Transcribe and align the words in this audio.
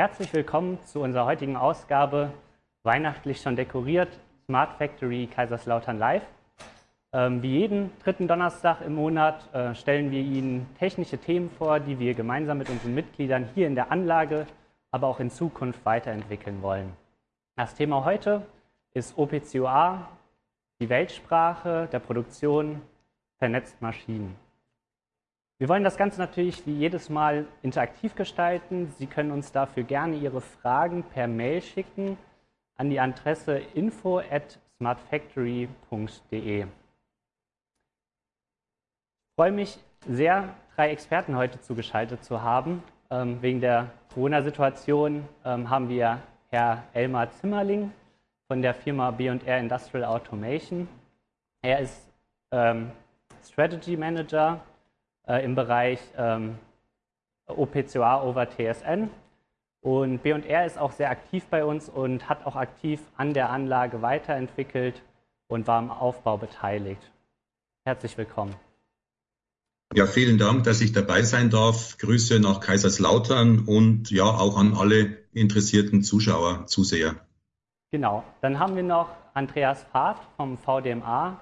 Herzlich 0.00 0.32
willkommen 0.32 0.78
zu 0.86 1.00
unserer 1.02 1.26
heutigen 1.26 1.58
Ausgabe 1.58 2.32
Weihnachtlich 2.84 3.42
schon 3.42 3.54
dekoriert, 3.54 4.08
Smart 4.46 4.78
Factory 4.78 5.26
Kaiserslautern 5.26 5.98
Live. 5.98 6.22
Ähm, 7.12 7.42
wie 7.42 7.58
jeden 7.58 7.90
dritten 8.02 8.26
Donnerstag 8.26 8.80
im 8.80 8.94
Monat 8.94 9.54
äh, 9.54 9.74
stellen 9.74 10.10
wir 10.10 10.20
Ihnen 10.20 10.66
technische 10.78 11.18
Themen 11.18 11.50
vor, 11.50 11.80
die 11.80 11.98
wir 11.98 12.14
gemeinsam 12.14 12.56
mit 12.56 12.70
unseren 12.70 12.94
Mitgliedern 12.94 13.50
hier 13.54 13.66
in 13.66 13.74
der 13.74 13.92
Anlage, 13.92 14.46
aber 14.90 15.06
auch 15.06 15.20
in 15.20 15.28
Zukunft 15.28 15.84
weiterentwickeln 15.84 16.62
wollen. 16.62 16.94
Das 17.56 17.74
Thema 17.74 18.02
heute 18.02 18.46
ist 18.94 19.18
OPCOA, 19.18 20.08
die 20.80 20.88
Weltsprache 20.88 21.90
der 21.92 21.98
Produktion 21.98 22.80
vernetzt 23.36 23.82
Maschinen. 23.82 24.34
Wir 25.60 25.68
wollen 25.68 25.84
das 25.84 25.98
Ganze 25.98 26.18
natürlich 26.18 26.66
wie 26.66 26.72
jedes 26.72 27.10
Mal 27.10 27.44
interaktiv 27.60 28.14
gestalten. 28.14 28.90
Sie 28.96 29.06
können 29.06 29.30
uns 29.30 29.52
dafür 29.52 29.82
gerne 29.82 30.16
Ihre 30.16 30.40
Fragen 30.40 31.02
per 31.02 31.26
Mail 31.26 31.60
schicken 31.60 32.16
an 32.78 32.88
die 32.88 32.98
Adresse 32.98 33.58
info 33.74 34.20
at 34.20 34.58
smartfactory.de. 34.78 36.60
Ich 36.62 36.66
freue 39.36 39.52
mich 39.52 39.78
sehr, 40.08 40.54
drei 40.76 40.92
Experten 40.92 41.36
heute 41.36 41.60
zugeschaltet 41.60 42.24
zu 42.24 42.40
haben. 42.40 42.82
Ähm, 43.10 43.42
wegen 43.42 43.60
der 43.60 43.90
Corona-Situation 44.14 45.28
ähm, 45.44 45.68
haben 45.68 45.90
wir 45.90 46.22
Herr 46.48 46.84
Elmar 46.94 47.32
Zimmerling 47.32 47.92
von 48.48 48.62
der 48.62 48.72
Firma 48.72 49.10
B&R 49.10 49.58
Industrial 49.58 50.06
Automation. 50.06 50.88
Er 51.60 51.80
ist 51.80 52.10
ähm, 52.50 52.92
Strategy 53.44 53.98
Manager 53.98 54.62
äh, 55.30 55.44
im 55.44 55.54
Bereich 55.54 56.00
ähm, 56.16 56.58
OPCOA 57.46 58.22
over 58.22 58.48
TSN. 58.50 59.10
Und 59.82 60.22
B&R 60.22 60.66
ist 60.66 60.78
auch 60.78 60.92
sehr 60.92 61.10
aktiv 61.10 61.44
bei 61.48 61.64
uns 61.64 61.88
und 61.88 62.28
hat 62.28 62.44
auch 62.44 62.56
aktiv 62.56 63.00
an 63.16 63.32
der 63.32 63.48
Anlage 63.48 64.02
weiterentwickelt 64.02 65.02
und 65.48 65.66
war 65.66 65.78
am 65.78 65.90
Aufbau 65.90 66.36
beteiligt. 66.36 67.00
Herzlich 67.86 68.18
willkommen. 68.18 68.54
Ja, 69.94 70.06
vielen 70.06 70.38
Dank, 70.38 70.64
dass 70.64 70.82
ich 70.82 70.92
dabei 70.92 71.22
sein 71.22 71.50
darf. 71.50 71.96
Grüße 71.98 72.38
nach 72.40 72.60
Kaiserslautern 72.60 73.60
und 73.66 74.10
ja 74.10 74.24
auch 74.24 74.58
an 74.58 74.74
alle 74.74 75.16
interessierten 75.32 76.02
Zuschauer, 76.02 76.66
Zuseher. 76.66 77.16
Genau, 77.90 78.22
dann 78.40 78.58
haben 78.58 78.76
wir 78.76 78.84
noch 78.84 79.08
Andreas 79.34 79.82
Fahrt 79.90 80.20
vom 80.36 80.58
VDMA, 80.58 81.40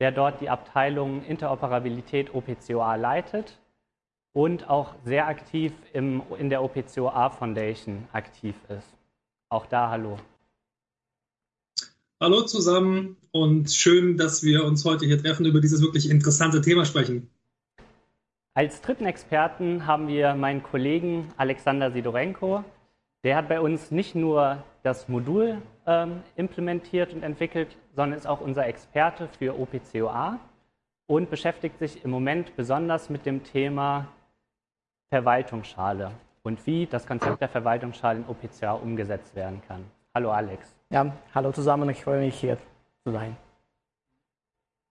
der 0.00 0.12
dort 0.12 0.40
die 0.40 0.48
Abteilung 0.48 1.24
Interoperabilität 1.24 2.34
OPCOA 2.34 2.96
leitet 2.96 3.58
und 4.32 4.68
auch 4.68 4.94
sehr 5.04 5.28
aktiv 5.28 5.72
im, 5.92 6.22
in 6.38 6.48
der 6.48 6.62
OPCOA 6.62 7.30
Foundation 7.30 8.08
aktiv 8.12 8.54
ist. 8.68 8.88
Auch 9.50 9.66
da 9.66 9.90
hallo. 9.90 10.18
Hallo 12.20 12.42
zusammen 12.42 13.16
und 13.32 13.70
schön, 13.70 14.16
dass 14.16 14.42
wir 14.42 14.64
uns 14.64 14.84
heute 14.84 15.06
hier 15.06 15.18
treffen, 15.20 15.46
über 15.46 15.60
dieses 15.60 15.82
wirklich 15.82 16.10
interessante 16.10 16.60
Thema 16.60 16.84
sprechen. 16.84 17.30
Als 18.54 18.82
dritten 18.82 19.06
Experten 19.06 19.86
haben 19.86 20.08
wir 20.08 20.34
meinen 20.34 20.62
Kollegen 20.62 21.28
Alexander 21.36 21.92
Sidorenko. 21.92 22.64
Der 23.22 23.36
hat 23.36 23.48
bei 23.48 23.60
uns 23.60 23.90
nicht 23.90 24.14
nur 24.14 24.64
das 24.82 25.08
Modul 25.08 25.60
ähm, 25.86 26.22
implementiert 26.36 27.12
und 27.12 27.22
entwickelt, 27.22 27.76
sondern 27.94 28.18
ist 28.18 28.26
auch 28.26 28.40
unser 28.40 28.66
Experte 28.66 29.28
für 29.28 29.58
OPCOA 29.58 30.38
und 31.06 31.28
beschäftigt 31.28 31.78
sich 31.78 32.02
im 32.02 32.10
Moment 32.10 32.56
besonders 32.56 33.10
mit 33.10 33.26
dem 33.26 33.44
Thema 33.44 34.06
Verwaltungsschale 35.10 36.12
und 36.44 36.66
wie 36.66 36.86
das 36.86 37.06
Konzept 37.06 37.42
der 37.42 37.48
Verwaltungsschale 37.48 38.20
in 38.20 38.24
OPCOA 38.26 38.72
umgesetzt 38.72 39.34
werden 39.34 39.60
kann. 39.68 39.84
Hallo 40.14 40.30
Alex. 40.30 40.74
Ja, 40.88 41.12
hallo 41.34 41.52
zusammen, 41.52 41.90
ich 41.90 42.02
freue 42.02 42.20
mich 42.20 42.40
hier 42.40 42.56
zu 43.04 43.12
sein. 43.12 43.36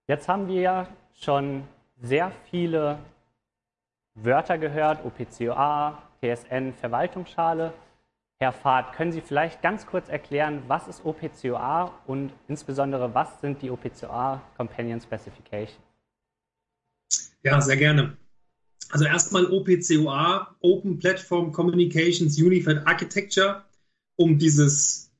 Jetzt 0.07 0.29
haben 0.29 0.47
wir 0.47 0.61
ja 0.61 0.87
schon 1.15 1.63
sehr 1.97 2.31
viele 2.49 2.99
Wörter 4.13 4.57
gehört, 4.57 5.03
OPCOA, 5.03 5.97
TSN, 6.21 6.73
Verwaltungsschale. 6.73 7.73
Herr 8.41 8.53
Fahrt, 8.53 8.95
können 8.95 9.11
Sie 9.11 9.19
vielleicht 9.19 9.61
ganz 9.61 9.85
kurz 9.85 10.07
erklären, 10.07 10.63
was 10.67 10.87
ist 10.87 11.03
OPCOA 11.03 11.93
und 12.07 12.31
insbesondere 12.47 13.13
was 13.13 13.41
sind 13.41 13.61
die 13.61 13.69
OPCOA 13.69 14.41
Companion 14.55 15.01
Specifications? 15.01 15.83
Ja, 17.43 17.59
sehr 17.59 17.75
gerne. 17.75 18.15
Also 18.91 19.03
erstmal 19.03 19.45
OPCOA, 19.45 20.55
Open 20.61 20.99
Platform 20.99 21.51
Communications 21.51 22.41
Unified 22.41 22.87
Architecture, 22.87 23.65
um 24.15 24.37
dieses 24.37 25.11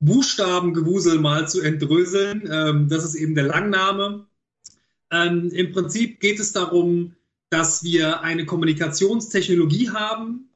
Buchstabengewusel 0.00 1.18
mal 1.18 1.48
zu 1.48 1.62
entdröseln. 1.62 2.46
Ähm, 2.52 2.88
das 2.90 3.02
ist 3.02 3.14
eben 3.14 3.34
der 3.34 3.44
Langname. 3.44 4.26
Ähm, 5.10 5.48
Im 5.52 5.72
Prinzip 5.72 6.20
geht 6.20 6.38
es 6.38 6.52
darum, 6.52 7.16
dass 7.48 7.82
wir 7.82 8.20
eine 8.20 8.44
Kommunikationstechnologie 8.44 9.88
haben, 9.88 10.50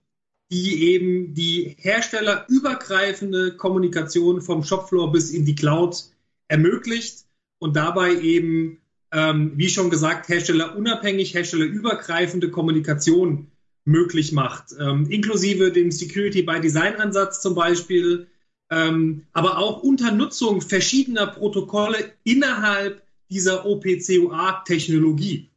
die 0.51 0.93
eben 0.93 1.35
die 1.35 1.77
herstellerübergreifende 1.79 3.57
Kommunikation 3.57 4.43
vom 4.43 4.65
Shopfloor 4.65 5.13
bis 5.13 5.31
in 5.31 5.45
die 5.45 5.55
Cloud 5.55 6.05
ermöglicht 6.49 7.25
und 7.59 7.77
dabei 7.77 8.15
eben, 8.21 8.79
ähm, 9.13 9.53
wie 9.55 9.69
schon 9.69 9.91
gesagt, 9.91 10.29
herstellerunabhängig, 10.29 11.35
herstellerübergreifende 11.35 12.51
Kommunikation 12.51 13.47
möglich 13.85 14.33
macht, 14.33 14.75
ähm, 14.79 15.07
inklusive 15.09 15.71
dem 15.71 15.93
Security 15.93 16.43
by 16.43 16.61
Design 16.61 16.97
Ansatz 16.97 17.41
zum 17.41 17.55
Beispiel, 17.55 18.27
ähm, 18.71 19.27
aber 19.33 19.59
auch 19.59 19.83
unter 19.83 20.11
Nutzung 20.11 20.61
verschiedener 20.61 21.29
Protokolle 21.29 22.13
innerhalb 22.25 23.03
dieser 23.31 23.65
OPCOA-Technologie. 23.67 25.49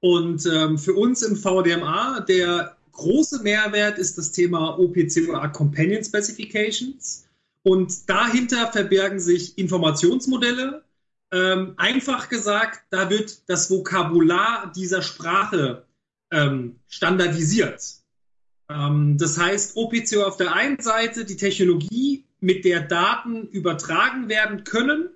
Und 0.00 0.46
ähm, 0.46 0.78
für 0.78 0.94
uns 0.94 1.22
im 1.22 1.36
VDMA 1.36 2.20
der 2.20 2.76
große 2.92 3.42
Mehrwert 3.42 3.98
ist 3.98 4.18
das 4.18 4.32
Thema 4.32 4.78
OPCOA 4.78 5.48
Companion 5.48 6.04
Specifications. 6.04 7.26
Und 7.62 8.08
dahinter 8.08 8.70
verbergen 8.72 9.20
sich 9.20 9.56
Informationsmodelle. 9.58 10.84
Ähm, 11.32 11.74
einfach 11.76 12.28
gesagt, 12.28 12.82
da 12.90 13.08
wird 13.08 13.48
das 13.48 13.70
Vokabular 13.70 14.72
dieser 14.74 15.02
Sprache 15.02 15.86
ähm, 16.30 16.76
standardisiert. 16.88 17.82
Ähm, 18.68 19.16
das 19.18 19.38
heißt, 19.38 19.76
OPCOA 19.76 20.26
auf 20.26 20.36
der 20.36 20.54
einen 20.54 20.80
Seite 20.80 21.24
die 21.24 21.36
Technologie, 21.36 22.24
mit 22.42 22.64
der 22.64 22.80
Daten 22.80 23.46
übertragen 23.46 24.28
werden 24.28 24.64
können 24.64 25.08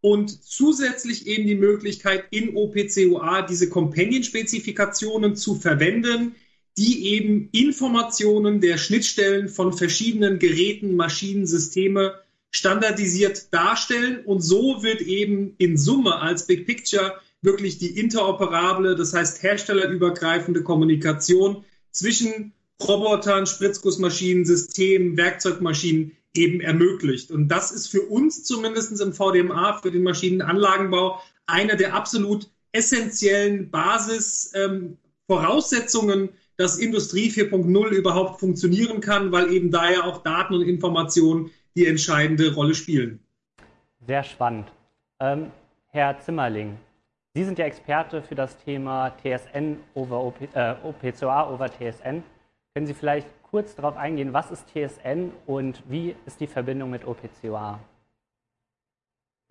und 0.00 0.42
zusätzlich 0.42 1.26
eben 1.26 1.46
die 1.46 1.54
Möglichkeit 1.54 2.24
in 2.30 2.56
OPCOA 2.56 3.42
diese 3.42 3.68
Companion-Spezifikationen 3.68 5.36
zu 5.36 5.54
verwenden, 5.54 6.34
die 6.78 7.08
eben 7.08 7.48
Informationen 7.50 8.60
der 8.60 8.78
Schnittstellen 8.78 9.48
von 9.48 9.72
verschiedenen 9.72 10.38
Geräten, 10.38 10.94
Maschinen, 10.94 11.44
Systeme 11.44 12.20
standardisiert 12.52 13.52
darstellen. 13.52 14.24
Und 14.24 14.42
so 14.42 14.84
wird 14.84 15.00
eben 15.00 15.56
in 15.58 15.76
Summe 15.76 16.20
als 16.20 16.46
Big 16.46 16.66
Picture 16.66 17.14
wirklich 17.42 17.78
die 17.78 17.98
interoperable, 17.98 18.94
das 18.94 19.12
heißt 19.12 19.42
herstellerübergreifende 19.42 20.62
Kommunikation 20.62 21.64
zwischen 21.90 22.52
Robotern, 22.80 23.46
Spritzgussmaschinen, 23.46 24.44
Systemen, 24.44 25.16
Werkzeugmaschinen 25.16 26.12
eben 26.34 26.60
ermöglicht. 26.60 27.32
Und 27.32 27.48
das 27.48 27.72
ist 27.72 27.88
für 27.88 28.02
uns 28.02 28.44
zumindest 28.44 29.00
im 29.00 29.12
VDMA, 29.12 29.80
für 29.82 29.90
den 29.90 30.04
Maschinenanlagenbau, 30.04 31.20
eine 31.46 31.76
der 31.76 31.94
absolut 31.94 32.48
essentiellen 32.70 33.72
Basisvoraussetzungen, 33.72 36.20
ähm, 36.20 36.28
dass 36.58 36.76
Industrie 36.76 37.30
4.0 37.30 37.88
überhaupt 37.90 38.40
funktionieren 38.40 39.00
kann, 39.00 39.32
weil 39.32 39.52
eben 39.52 39.70
da 39.70 39.90
ja 39.90 40.04
auch 40.04 40.22
Daten 40.22 40.54
und 40.54 40.62
Informationen 40.62 41.50
die 41.76 41.86
entscheidende 41.86 42.52
Rolle 42.52 42.74
spielen. 42.74 43.20
Sehr 44.06 44.24
spannend. 44.24 44.70
Ähm, 45.20 45.52
Herr 45.86 46.18
Zimmerling, 46.18 46.76
Sie 47.34 47.44
sind 47.44 47.58
ja 47.58 47.66
Experte 47.66 48.22
für 48.22 48.34
das 48.34 48.56
Thema 48.64 49.16
TSN 49.22 49.76
over 49.94 50.20
OP, 50.24 50.40
äh, 50.54 50.74
OPCOA 50.82 51.52
over 51.52 51.70
TSN. 51.70 52.24
Können 52.74 52.86
Sie 52.86 52.94
vielleicht 52.94 53.28
kurz 53.42 53.76
darauf 53.76 53.96
eingehen, 53.96 54.32
was 54.32 54.50
ist 54.50 54.66
TSN 54.68 55.30
und 55.46 55.82
wie 55.88 56.16
ist 56.26 56.40
die 56.40 56.48
Verbindung 56.48 56.90
mit 56.90 57.06
OPCOA? 57.06 57.78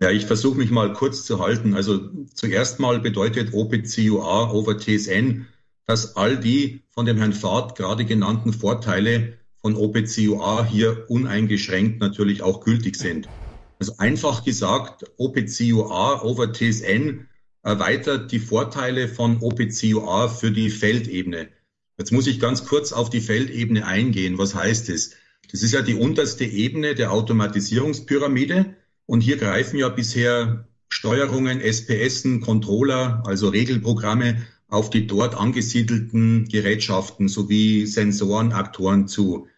Ja, 0.02 0.10
ich 0.10 0.26
versuche 0.26 0.58
mich 0.58 0.70
mal 0.70 0.92
kurz 0.92 1.24
zu 1.24 1.40
halten. 1.40 1.74
Also 1.74 2.10
zuerst 2.34 2.78
mal 2.78 3.00
bedeutet 3.00 3.54
OPCOA 3.54 4.52
over 4.52 4.78
TSN 4.78 5.46
dass 5.88 6.16
all 6.16 6.36
die 6.36 6.82
von 6.90 7.06
dem 7.06 7.16
Herrn 7.16 7.32
Fahrt 7.32 7.76
gerade 7.76 8.04
genannten 8.04 8.52
Vorteile 8.52 9.38
von 9.62 9.74
OPCUA 9.74 10.66
hier 10.66 11.06
uneingeschränkt 11.08 11.98
natürlich 11.98 12.42
auch 12.42 12.60
gültig 12.60 12.94
sind. 12.96 13.30
Also 13.78 13.94
einfach 13.96 14.44
gesagt, 14.44 15.10
OPCUA 15.16 16.22
over 16.22 16.52
TSN 16.52 17.26
erweitert 17.62 18.30
die 18.32 18.38
Vorteile 18.38 19.08
von 19.08 19.38
OPCUA 19.40 20.28
für 20.28 20.52
die 20.52 20.68
Feldebene. 20.68 21.48
Jetzt 21.96 22.12
muss 22.12 22.26
ich 22.26 22.38
ganz 22.38 22.66
kurz 22.66 22.92
auf 22.92 23.08
die 23.08 23.22
Feldebene 23.22 23.86
eingehen. 23.86 24.36
Was 24.36 24.54
heißt 24.54 24.90
es? 24.90 25.12
Das 25.50 25.62
ist 25.62 25.72
ja 25.72 25.80
die 25.80 25.94
unterste 25.94 26.44
Ebene 26.44 26.96
der 26.96 27.12
Automatisierungspyramide. 27.12 28.76
Und 29.06 29.22
hier 29.22 29.38
greifen 29.38 29.78
ja 29.78 29.88
bisher 29.88 30.68
Steuerungen, 30.90 31.62
SPSen, 31.62 32.40
Controller, 32.42 33.22
also 33.26 33.48
Regelprogramme 33.48 34.46
auf 34.68 34.90
die 34.90 35.06
dort 35.06 35.34
angesiedelten 35.34 36.46
Gerätschaften 36.48 37.28
sowie 37.28 37.86
Sensoren, 37.86 38.52
Aktoren 38.52 39.08
zu. 39.08 39.48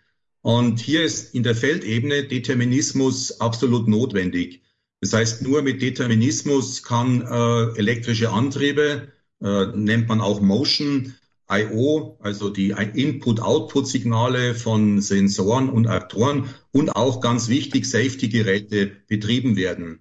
Und 0.42 0.80
hier 0.80 1.04
ist 1.04 1.34
in 1.34 1.42
der 1.42 1.54
Feldebene 1.54 2.24
Determinismus 2.24 3.40
absolut 3.40 3.88
notwendig. 3.88 4.62
Das 5.00 5.12
heißt, 5.12 5.42
nur 5.42 5.62
mit 5.62 5.82
Determinismus 5.82 6.82
kann 6.82 7.22
äh, 7.22 7.78
elektrische 7.78 8.30
Antriebe, 8.30 9.08
äh, 9.42 9.66
nennt 9.74 10.08
man 10.08 10.20
auch 10.20 10.40
Motion, 10.40 11.14
I.O., 11.50 12.16
also 12.20 12.48
die 12.48 12.70
Input-Output-Signale 12.70 14.54
von 14.54 15.00
Sensoren 15.00 15.68
und 15.68 15.88
Aktoren 15.88 16.48
und 16.70 16.90
auch 16.90 17.20
ganz 17.20 17.48
wichtig 17.48 17.86
Safety-Geräte 17.86 18.92
betrieben 19.08 19.56
werden. 19.56 20.00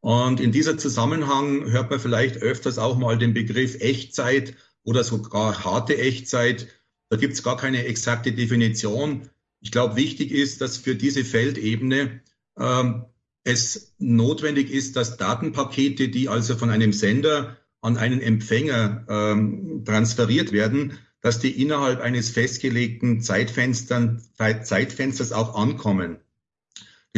Und 0.00 0.40
in 0.40 0.52
dieser 0.52 0.78
Zusammenhang 0.78 1.70
hört 1.70 1.90
man 1.90 2.00
vielleicht 2.00 2.36
öfters 2.38 2.78
auch 2.78 2.96
mal 2.96 3.18
den 3.18 3.34
Begriff 3.34 3.80
Echtzeit 3.80 4.54
oder 4.84 5.04
sogar 5.04 5.64
harte 5.64 5.98
Echtzeit. 5.98 6.68
Da 7.08 7.16
gibt 7.16 7.34
es 7.34 7.42
gar 7.42 7.56
keine 7.56 7.84
exakte 7.84 8.32
Definition. 8.32 9.28
Ich 9.60 9.72
glaube, 9.72 9.96
wichtig 9.96 10.30
ist, 10.30 10.60
dass 10.60 10.76
für 10.76 10.94
diese 10.94 11.24
Feldebene 11.24 12.20
ähm, 12.58 13.06
es 13.44 13.94
notwendig 13.98 14.70
ist, 14.70 14.96
dass 14.96 15.16
Datenpakete, 15.16 16.08
die 16.08 16.28
also 16.28 16.56
von 16.56 16.70
einem 16.70 16.92
Sender 16.92 17.56
an 17.80 17.96
einen 17.96 18.20
Empfänger 18.20 19.06
ähm, 19.08 19.84
transferiert 19.84 20.52
werden, 20.52 20.98
dass 21.20 21.38
die 21.40 21.60
innerhalb 21.60 22.00
eines 22.00 22.30
festgelegten 22.30 23.20
Zeitfenstern, 23.20 24.22
Zeitfensters 24.36 25.32
auch 25.32 25.56
ankommen. 25.56 26.18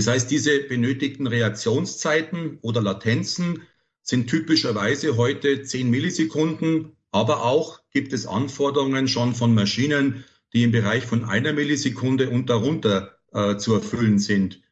Das 0.01 0.07
heißt, 0.07 0.31
diese 0.31 0.61
benötigten 0.61 1.27
Reaktionszeiten 1.27 2.57
oder 2.63 2.81
Latenzen 2.81 3.65
sind 4.01 4.31
typischerweise 4.31 5.19
heute 5.19 5.61
10 5.61 5.91
Millisekunden, 5.91 6.97
aber 7.11 7.45
auch 7.45 7.81
gibt 7.91 8.15
es 8.15 8.27
Anforderungen 8.27 9.09
schon 9.09 9.35
von 9.35 9.55
Maschinen, 9.55 10.25
die 10.55 10.63
im 10.63 10.73
Bereich 10.73 11.05
von 11.05 11.27
einer 11.27 11.53
Millisekunde 11.53 12.31
und 12.31 12.49
darunter 12.49 13.19
äh, 13.35 13.59
zu 13.59 13.75
erfüllen 13.75 14.19
sind. 14.19 14.63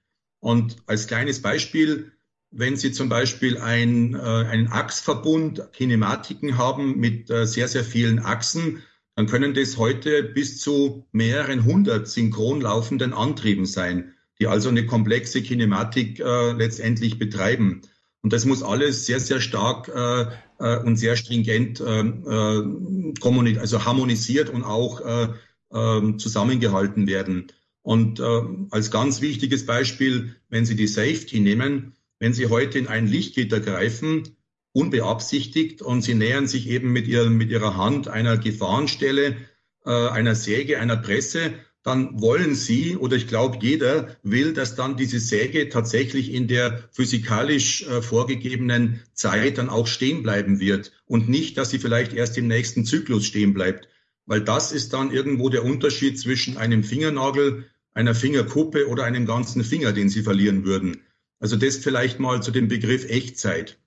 Und 0.40 0.76
als 0.86 1.08
kleines 1.08 1.42
Beispiel, 1.42 2.10
wenn 2.50 2.78
Sie 2.78 2.92
zum 2.92 3.10
Beispiel 3.10 3.58
ein, 3.58 4.14
äh, 4.14 4.18
einen 4.18 4.68
Achsverbund, 4.68 5.72
Kinematiken 5.74 6.56
haben 6.56 6.98
mit 6.98 7.28
äh, 7.28 7.46
sehr, 7.46 7.68
sehr 7.68 7.84
vielen 7.84 8.18
Achsen, 8.18 8.82
dann 9.14 9.26
können 9.26 9.52
das 9.52 9.76
heute 9.76 10.22
bis 10.22 10.58
zu 10.58 11.06
mehreren 11.12 11.66
hundert 11.66 12.08
synchron 12.08 12.62
laufenden 12.62 13.12
Antrieben 13.12 13.66
sein, 13.66 14.14
die 14.40 14.46
also 14.46 14.68
eine 14.68 14.86
komplexe 14.86 15.42
Kinematik 15.42 16.20
äh, 16.20 16.52
letztendlich 16.52 17.18
betreiben. 17.18 17.82
Und 18.22 18.32
das 18.32 18.44
muss 18.44 18.62
alles 18.62 19.06
sehr, 19.06 19.20
sehr 19.20 19.40
stark 19.40 19.88
äh, 19.88 20.26
äh, 20.58 20.78
und 20.82 20.96
sehr 20.96 21.16
stringent 21.16 21.80
äh, 21.80 22.00
äh, 22.00 23.58
also 23.58 23.84
harmonisiert 23.84 24.50
und 24.50 24.64
auch 24.64 25.00
äh, 25.00 25.28
äh, 25.70 26.16
zusammengehalten 26.16 27.06
werden. 27.06 27.48
Und 27.82 28.20
äh, 28.20 28.42
als 28.70 28.90
ganz 28.90 29.20
wichtiges 29.20 29.66
Beispiel, 29.66 30.34
wenn 30.48 30.66
Sie 30.66 30.76
die 30.76 30.88
Safety 30.88 31.40
nehmen, 31.40 31.94
wenn 32.18 32.34
Sie 32.34 32.46
heute 32.48 32.78
in 32.78 32.86
ein 32.86 33.06
Lichtgitter 33.06 33.60
greifen, 33.60 34.24
unbeabsichtigt, 34.72 35.80
und 35.80 36.02
Sie 36.02 36.14
nähern 36.14 36.46
sich 36.46 36.68
eben 36.68 36.92
mit, 36.92 37.08
ihr, 37.08 37.30
mit 37.30 37.50
Ihrer 37.50 37.76
Hand 37.76 38.08
einer 38.08 38.36
Gefahrenstelle, 38.36 39.36
äh, 39.84 39.90
einer 39.90 40.34
Säge, 40.34 40.80
einer 40.80 40.96
Presse, 40.96 41.54
dann 41.88 42.20
wollen 42.20 42.54
Sie, 42.54 42.96
oder 42.96 43.16
ich 43.16 43.28
glaube 43.28 43.58
jeder 43.62 44.16
will, 44.22 44.52
dass 44.52 44.74
dann 44.74 44.98
diese 44.98 45.18
Säge 45.18 45.70
tatsächlich 45.70 46.34
in 46.34 46.46
der 46.46 46.84
physikalisch 46.92 47.82
äh, 47.88 48.02
vorgegebenen 48.02 49.00
Zeit 49.14 49.56
dann 49.56 49.70
auch 49.70 49.86
stehen 49.86 50.22
bleiben 50.22 50.60
wird 50.60 50.92
und 51.06 51.30
nicht, 51.30 51.56
dass 51.56 51.70
sie 51.70 51.78
vielleicht 51.78 52.12
erst 52.12 52.36
im 52.36 52.46
nächsten 52.46 52.84
Zyklus 52.84 53.24
stehen 53.24 53.54
bleibt. 53.54 53.88
Weil 54.26 54.42
das 54.42 54.70
ist 54.70 54.92
dann 54.92 55.10
irgendwo 55.10 55.48
der 55.48 55.64
Unterschied 55.64 56.20
zwischen 56.20 56.58
einem 56.58 56.84
Fingernagel, 56.84 57.64
einer 57.94 58.14
Fingerkuppe 58.14 58.86
oder 58.88 59.04
einem 59.04 59.24
ganzen 59.24 59.64
Finger, 59.64 59.92
den 59.92 60.10
Sie 60.10 60.22
verlieren 60.22 60.66
würden. 60.66 61.00
Also 61.40 61.56
das 61.56 61.78
vielleicht 61.78 62.20
mal 62.20 62.42
zu 62.42 62.50
dem 62.50 62.68
Begriff 62.68 63.08
Echtzeit. 63.08 63.78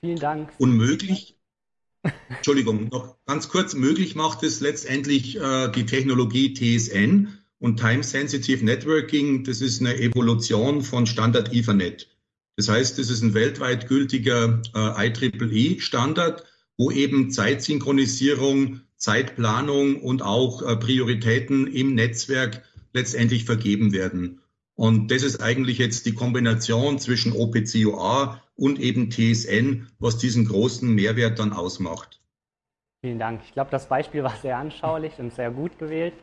Vielen 0.00 0.18
Dank. 0.18 0.50
Unmöglich. 0.56 1.36
Entschuldigung, 2.30 2.88
noch 2.88 3.18
ganz 3.26 3.50
kurz. 3.50 3.74
Möglich 3.74 4.14
macht 4.14 4.42
es 4.44 4.60
letztendlich 4.60 5.38
äh, 5.38 5.70
die 5.70 5.84
Technologie 5.84 6.54
TSN 6.54 7.36
und 7.60 7.78
Time 7.78 8.02
Sensitive 8.02 8.64
Networking. 8.64 9.44
Das 9.44 9.60
ist 9.60 9.80
eine 9.80 9.96
Evolution 9.96 10.82
von 10.82 11.06
Standard 11.06 11.54
Ethernet. 11.54 12.08
Das 12.56 12.68
heißt, 12.68 12.98
es 12.98 13.10
ist 13.10 13.22
ein 13.22 13.34
weltweit 13.34 13.86
gültiger 13.86 14.60
äh, 14.74 15.08
IEEE-Standard, 15.08 16.44
wo 16.76 16.90
eben 16.90 17.30
Zeitsynchronisierung, 17.30 18.80
Zeitplanung 18.96 20.02
und 20.02 20.22
auch 20.22 20.62
äh, 20.62 20.76
Prioritäten 20.76 21.66
im 21.68 21.94
Netzwerk 21.94 22.64
letztendlich 22.92 23.44
vergeben 23.44 23.92
werden. 23.92 24.40
Und 24.74 25.10
das 25.10 25.22
ist 25.22 25.42
eigentlich 25.42 25.78
jetzt 25.78 26.06
die 26.06 26.14
Kombination 26.14 26.98
zwischen 26.98 27.32
OPCOA 27.32 28.42
und 28.56 28.80
eben 28.80 29.10
TSN, 29.10 29.88
was 29.98 30.18
diesen 30.18 30.46
großen 30.46 30.92
Mehrwert 30.92 31.38
dann 31.38 31.52
ausmacht. 31.52 32.20
Vielen 33.02 33.18
Dank. 33.18 33.42
Ich 33.44 33.52
glaube, 33.52 33.70
das 33.70 33.88
Beispiel 33.88 34.22
war 34.22 34.36
sehr 34.36 34.56
anschaulich 34.56 35.18
und 35.18 35.32
sehr 35.32 35.50
gut 35.50 35.78
gewählt. 35.78 36.14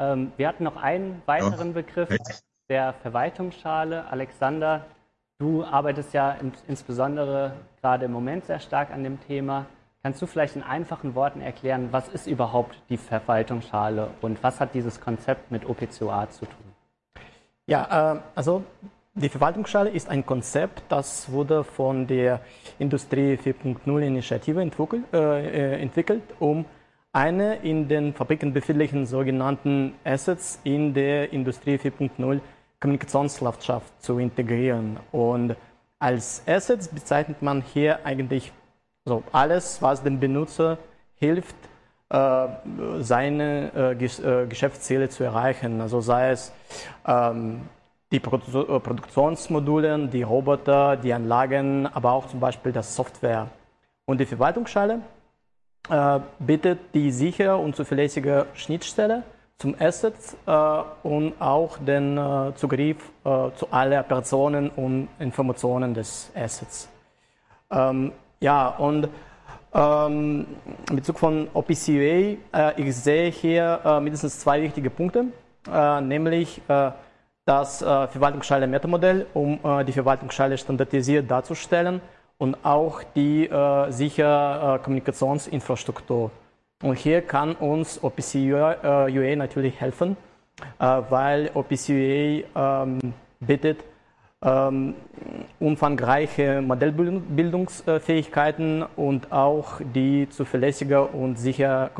Ähm, 0.00 0.32
wir 0.36 0.48
hatten 0.48 0.64
noch 0.64 0.76
einen 0.76 1.22
weiteren 1.26 1.68
ja. 1.68 1.74
Begriff 1.74 2.08
der 2.68 2.94
Verwaltungsschale. 2.94 4.06
Alexander, 4.10 4.86
du 5.38 5.62
arbeitest 5.62 6.14
ja 6.14 6.36
insbesondere 6.66 7.52
gerade 7.80 8.06
im 8.06 8.12
Moment 8.12 8.46
sehr 8.46 8.60
stark 8.60 8.90
an 8.90 9.04
dem 9.04 9.20
Thema. 9.20 9.66
Kannst 10.02 10.22
du 10.22 10.26
vielleicht 10.26 10.56
in 10.56 10.62
einfachen 10.62 11.14
Worten 11.14 11.42
erklären, 11.42 11.88
was 11.90 12.08
ist 12.08 12.26
überhaupt 12.26 12.80
die 12.88 12.96
Verwaltungsschale 12.96 14.08
und 14.22 14.42
was 14.42 14.58
hat 14.58 14.72
dieses 14.74 14.98
Konzept 14.98 15.50
mit 15.50 15.68
OPCOA 15.68 16.30
zu 16.30 16.46
tun? 16.46 16.64
Ja, 17.66 18.14
äh, 18.14 18.20
also 18.34 18.64
die 19.14 19.28
Verwaltungsschale 19.28 19.90
ist 19.90 20.08
ein 20.08 20.24
Konzept, 20.24 20.84
das 20.88 21.30
wurde 21.30 21.64
von 21.64 22.06
der 22.06 22.40
Industrie 22.78 23.34
4.0 23.34 24.00
Initiative 24.00 24.62
entwickelt, 24.62 25.04
äh, 25.12 25.74
äh, 25.74 25.82
entwickelt, 25.82 26.22
um 26.38 26.64
eine 27.12 27.56
in 27.56 27.88
den 27.88 28.14
Fabriken 28.14 28.52
befindlichen 28.52 29.06
sogenannten 29.06 29.94
Assets 30.04 30.60
in 30.64 30.94
der 30.94 31.32
Industrie 31.32 31.76
4.0 31.76 32.40
Kommunikationslandschaft 32.78 34.02
zu 34.02 34.18
integrieren. 34.18 34.98
Und 35.10 35.56
als 35.98 36.42
Assets 36.46 36.88
bezeichnet 36.88 37.42
man 37.42 37.62
hier 37.62 38.06
eigentlich 38.06 38.52
so 39.04 39.22
alles, 39.32 39.82
was 39.82 40.02
dem 40.02 40.20
Benutzer 40.20 40.78
hilft, 41.14 41.56
äh, 42.10 42.46
seine 43.00 43.72
äh, 43.74 44.04
äh, 44.04 44.46
Geschäftsziele 44.46 45.08
zu 45.08 45.24
erreichen. 45.24 45.80
Also 45.80 46.00
sei 46.00 46.30
es 46.30 46.52
ähm, 47.06 47.62
die 48.12 48.20
Produktionsmodule, 48.20 50.08
die 50.08 50.22
Roboter, 50.22 50.96
die 50.96 51.12
Anlagen, 51.12 51.86
aber 51.86 52.12
auch 52.12 52.26
zum 52.26 52.40
Beispiel 52.40 52.72
das 52.72 52.94
Software. 52.94 53.48
Und 54.06 54.18
die 54.18 54.26
Verwaltungsschale 54.26 55.00
bietet 56.38 56.78
die 56.94 57.10
sichere 57.10 57.56
und 57.56 57.74
zuverlässige 57.74 58.46
Schnittstelle 58.54 59.22
zum 59.58 59.74
Asset 59.78 60.14
und 61.02 61.32
auch 61.40 61.78
den 61.78 62.20
Zugriff 62.54 62.98
zu 63.24 63.66
allen 63.70 63.98
Operationen 63.98 64.70
und 64.70 65.08
Informationen 65.18 65.94
des 65.94 66.30
Assets. 66.34 66.88
Ähm, 67.70 68.12
ja, 68.40 68.68
und 68.68 69.08
ähm, 69.72 70.46
in 70.88 70.96
Bezug 70.96 71.18
von 71.18 71.48
OPCUA, 71.54 71.92
äh, 71.92 72.36
ich 72.76 72.96
sehe 72.96 73.30
hier 73.30 73.80
äh, 73.84 74.00
mindestens 74.00 74.40
zwei 74.40 74.62
wichtige 74.62 74.90
Punkte, 74.90 75.26
äh, 75.70 76.00
nämlich 76.00 76.60
äh, 76.68 76.90
das 77.44 77.80
äh, 77.82 78.08
Verwaltungsschale 78.08 78.66
Metamodell, 78.66 79.26
um 79.32 79.60
äh, 79.62 79.84
die 79.84 79.92
Verwaltungsschale 79.92 80.58
standardisiert 80.58 81.30
darzustellen 81.30 82.00
und 82.40 82.64
auch 82.64 83.02
die 83.14 83.48
äh, 83.48 83.92
sichere 83.92 84.80
Kommunikationsinfrastruktur. 84.82 86.32
Und 86.82 86.96
hier 86.96 87.20
kann 87.20 87.54
uns 87.54 88.02
OPCUA 88.02 89.08
natürlich 89.36 89.78
helfen, 89.78 90.16
weil 90.78 91.50
OPCUA 91.52 92.42
ähm, 92.56 92.98
bietet 93.38 93.84
ähm, 94.42 94.94
umfangreiche 95.58 96.62
Modellbildungsfähigkeiten 96.62 98.84
und 98.96 99.30
auch 99.30 99.82
die 99.94 100.26
zuverlässige 100.30 101.02
und 101.02 101.38
sichere 101.38 101.90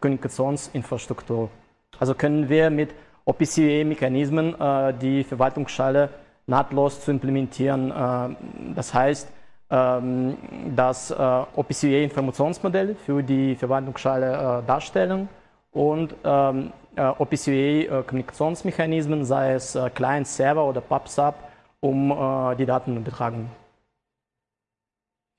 Kommunikationsinfrastruktur. 0.00 1.50
Also 1.98 2.14
können 2.14 2.48
wir 2.48 2.70
mit 2.70 2.94
OPCUA-Mechanismen 3.26 4.58
äh, 4.58 4.94
die 4.94 5.24
Verwaltungsschale 5.24 6.08
nahtlos 6.46 7.04
zu 7.04 7.10
implementieren. 7.10 7.90
Äh, 7.90 8.30
das 8.74 8.94
heißt, 8.94 9.28
das 9.74 11.10
äh, 11.10 11.14
OPCUA-Informationsmodell 11.14 12.94
für 12.94 13.22
die 13.22 13.56
Verwaltungsschale 13.56 14.62
äh, 14.62 14.66
darstellen 14.66 15.30
und 15.72 16.14
ähm, 16.24 16.74
äh, 16.94 17.06
OPCUA-Kommunikationsmechanismen, 17.06 19.24
sei 19.24 19.54
es 19.54 19.74
äh, 19.74 19.88
Client-Server 19.88 20.62
oder 20.64 20.82
PubSub, 20.82 21.34
um 21.80 22.10
die 22.58 22.64
Daten 22.64 22.94
zu 22.94 23.00
übertragen. 23.00 23.50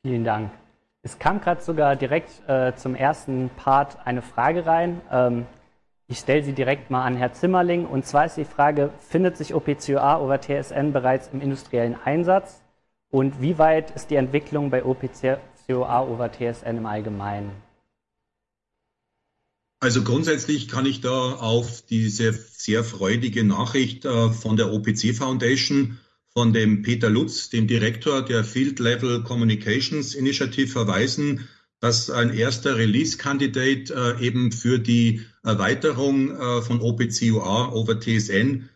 Vielen 0.05 0.25
Dank. 0.25 0.51
Es 1.05 1.19
kam 1.19 1.41
gerade 1.41 1.61
sogar 1.61 1.97
direkt 1.97 2.47
äh, 2.49 2.73
zum 2.75 2.95
ersten 2.95 3.49
Part 3.57 3.97
eine 4.05 4.21
Frage 4.21 4.65
rein. 4.65 5.01
Ähm, 5.11 5.45
ich 6.07 6.19
stelle 6.19 6.43
sie 6.43 6.53
direkt 6.53 6.89
mal 6.89 7.05
an 7.05 7.17
Herr 7.17 7.33
Zimmerling. 7.33 7.85
Und 7.85 8.05
zwar 8.05 8.25
ist 8.25 8.37
die 8.37 8.45
Frage, 8.45 8.89
findet 8.99 9.37
sich 9.37 9.53
OPCOA 9.53 10.19
over 10.19 10.39
TSN 10.39 10.93
bereits 10.93 11.29
im 11.33 11.41
industriellen 11.41 11.97
Einsatz? 12.03 12.62
Und 13.13 13.41
wie 13.41 13.59
weit 13.59 13.91
ist 13.91 14.07
die 14.07 14.15
Entwicklung 14.15 14.71
bei 14.71 14.83
OPCOA 14.83 16.01
over 16.01 16.31
TSN 16.31 16.77
im 16.77 16.87
Allgemeinen? 16.87 17.51
Also 19.79 20.03
grundsätzlich 20.03 20.67
kann 20.67 20.87
ich 20.87 21.01
da 21.01 21.33
auf 21.33 21.83
diese 21.85 22.33
sehr 22.33 22.83
freudige 22.83 23.43
Nachricht 23.43 24.05
äh, 24.05 24.29
von 24.29 24.57
der 24.57 24.73
OPC 24.73 25.13
Foundation 25.15 25.99
von 26.33 26.53
dem 26.53 26.81
Peter 26.81 27.11
Lutz, 27.11 27.49
dem 27.49 27.67
Direktor 27.67 28.23
der 28.23 28.43
Field 28.43 28.79
Level 28.79 29.21
Communications 29.21 30.15
Initiative, 30.15 30.69
verweisen, 30.69 31.47
dass 31.79 32.09
ein 32.09 32.33
erster 32.33 32.77
Release-Candidate 32.77 33.93
äh, 33.93 34.25
eben 34.25 34.51
für 34.51 34.79
die 34.79 35.21
Erweiterung 35.43 36.31
äh, 36.31 36.63
von 36.63 36.81
OPCUA 36.81 37.73
over 37.73 37.99
TSN 37.99 38.69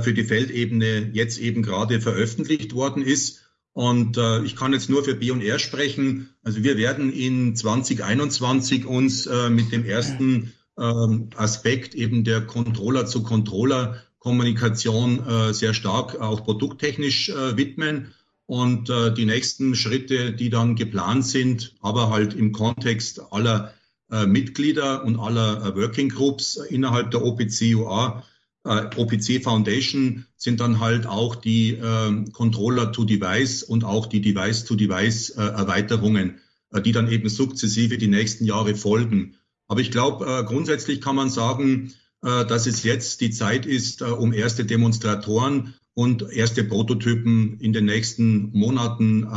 für 0.00 0.14
die 0.14 0.22
Feldebene 0.22 1.10
jetzt 1.12 1.40
eben 1.40 1.64
gerade 1.64 2.00
veröffentlicht 2.00 2.72
worden 2.72 3.02
ist. 3.02 3.41
Und 3.72 4.18
äh, 4.18 4.42
ich 4.42 4.54
kann 4.56 4.72
jetzt 4.72 4.90
nur 4.90 5.02
für 5.02 5.14
B&R 5.14 5.58
sprechen. 5.58 6.28
Also 6.42 6.62
wir 6.62 6.76
werden 6.76 7.12
in 7.12 7.56
2021 7.56 8.84
uns 8.84 9.26
äh, 9.26 9.48
mit 9.48 9.72
dem 9.72 9.84
ersten 9.84 10.52
ähm, 10.78 11.30
Aspekt 11.36 11.94
eben 11.94 12.24
der 12.24 12.42
Controller 12.42 13.06
zu 13.06 13.22
Controller 13.22 14.02
Kommunikation 14.18 15.26
äh, 15.26 15.52
sehr 15.52 15.74
stark 15.74 16.20
auch 16.20 16.44
produkttechnisch 16.44 17.30
äh, 17.30 17.56
widmen. 17.56 18.14
Und 18.46 18.90
äh, 18.90 19.12
die 19.12 19.24
nächsten 19.24 19.74
Schritte, 19.74 20.32
die 20.32 20.50
dann 20.50 20.76
geplant 20.76 21.24
sind, 21.24 21.74
aber 21.80 22.10
halt 22.10 22.34
im 22.34 22.52
Kontext 22.52 23.20
aller 23.32 23.72
äh, 24.10 24.26
Mitglieder 24.26 25.04
und 25.04 25.18
aller 25.18 25.64
äh, 25.64 25.76
Working 25.76 26.10
Groups 26.10 26.56
innerhalb 26.56 27.10
der 27.10 27.24
OPC-UA, 27.24 28.22
äh, 28.64 28.86
OPC 28.96 29.42
Foundation, 29.42 30.26
sind 30.36 30.60
dann 30.60 30.80
halt 30.80 31.06
auch 31.06 31.34
die 31.34 31.72
äh, 31.72 32.24
Controller 32.32 32.92
to 32.92 33.04
Device 33.04 33.62
und 33.62 33.84
auch 33.84 34.06
die 34.06 34.20
Device 34.20 34.64
to 34.64 34.74
Device 34.74 35.30
äh, 35.30 35.42
Erweiterungen, 35.42 36.40
äh, 36.70 36.80
die 36.80 36.92
dann 36.92 37.10
eben 37.10 37.28
sukzessive 37.28 37.98
die 37.98 38.08
nächsten 38.08 38.44
Jahre 38.44 38.74
folgen. 38.74 39.36
Aber 39.68 39.80
ich 39.80 39.90
glaube, 39.90 40.26
äh, 40.26 40.44
grundsätzlich 40.44 41.00
kann 41.00 41.16
man 41.16 41.30
sagen, 41.30 41.92
äh, 42.22 42.44
dass 42.44 42.66
es 42.66 42.82
jetzt 42.84 43.20
die 43.20 43.30
Zeit 43.30 43.66
ist, 43.66 44.02
um 44.02 44.32
erste 44.32 44.64
Demonstratoren 44.64 45.74
und 45.94 46.30
erste 46.32 46.64
Prototypen 46.64 47.58
in 47.60 47.72
den 47.72 47.84
nächsten 47.84 48.50
Monaten 48.56 49.28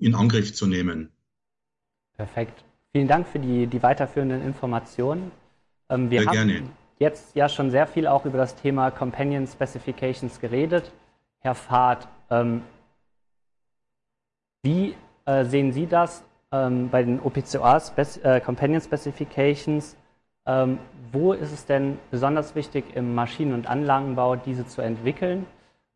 in 0.00 0.16
Angriff 0.16 0.52
zu 0.52 0.66
nehmen. 0.66 1.10
Perfekt. 2.16 2.64
Vielen 2.90 3.08
Dank 3.08 3.28
für 3.28 3.38
die, 3.38 3.66
die 3.66 3.82
weiterführenden 3.82 4.42
Informationen. 4.42 5.30
Ähm, 5.88 6.10
wir 6.10 6.20
sehr 6.20 6.28
haben 6.28 6.48
gerne. 6.48 6.70
Jetzt 6.98 7.34
ja 7.34 7.48
schon 7.48 7.70
sehr 7.70 7.86
viel 7.86 8.06
auch 8.06 8.24
über 8.24 8.38
das 8.38 8.54
Thema 8.54 8.90
Companion 8.90 9.46
Specifications 9.46 10.40
geredet. 10.40 10.92
Herr 11.40 11.54
Fahrt, 11.54 12.08
ähm, 12.30 12.62
wie 14.62 14.94
äh, 15.26 15.44
sehen 15.44 15.72
Sie 15.72 15.86
das 15.86 16.24
ähm, 16.52 16.88
bei 16.90 17.02
den 17.02 17.20
OPCOA 17.20 17.80
Spec 17.80 18.24
äh, 18.24 18.40
Companion 18.40 18.80
Specifications? 18.80 19.96
Ähm, 20.46 20.78
wo 21.12 21.32
ist 21.32 21.52
es 21.52 21.66
denn 21.66 21.98
besonders 22.10 22.54
wichtig 22.54 22.84
im 22.94 23.14
Maschinen- 23.14 23.54
und 23.54 23.66
Anlagenbau, 23.66 24.36
diese 24.36 24.66
zu 24.66 24.82
entwickeln? 24.82 25.46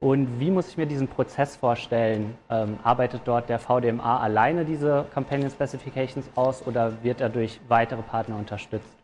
Und 0.00 0.38
wie 0.38 0.50
muss 0.50 0.68
ich 0.68 0.76
mir 0.76 0.86
diesen 0.86 1.08
Prozess 1.08 1.56
vorstellen? 1.56 2.36
Ähm, 2.50 2.78
arbeitet 2.84 3.22
dort 3.24 3.48
der 3.48 3.58
VDMA 3.58 4.20
alleine 4.20 4.64
diese 4.64 5.06
Companion 5.12 5.50
Specifications 5.50 6.28
aus 6.36 6.66
oder 6.66 7.02
wird 7.02 7.20
er 7.20 7.30
durch 7.30 7.60
weitere 7.68 8.02
Partner 8.02 8.36
unterstützt? 8.36 8.97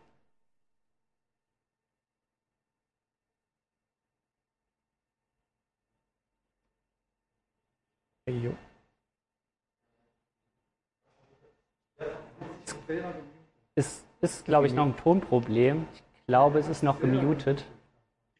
Ist 13.75 14.05
ist, 14.25 14.45
glaube 14.45 14.67
ich, 14.67 14.73
noch 14.73 14.85
ein 14.85 14.97
Tonproblem. 14.97 15.87
Ich 15.93 16.03
glaube, 16.27 16.59
es 16.59 16.67
ist 16.67 16.83
noch 16.83 16.99
gemutet. 16.99 17.65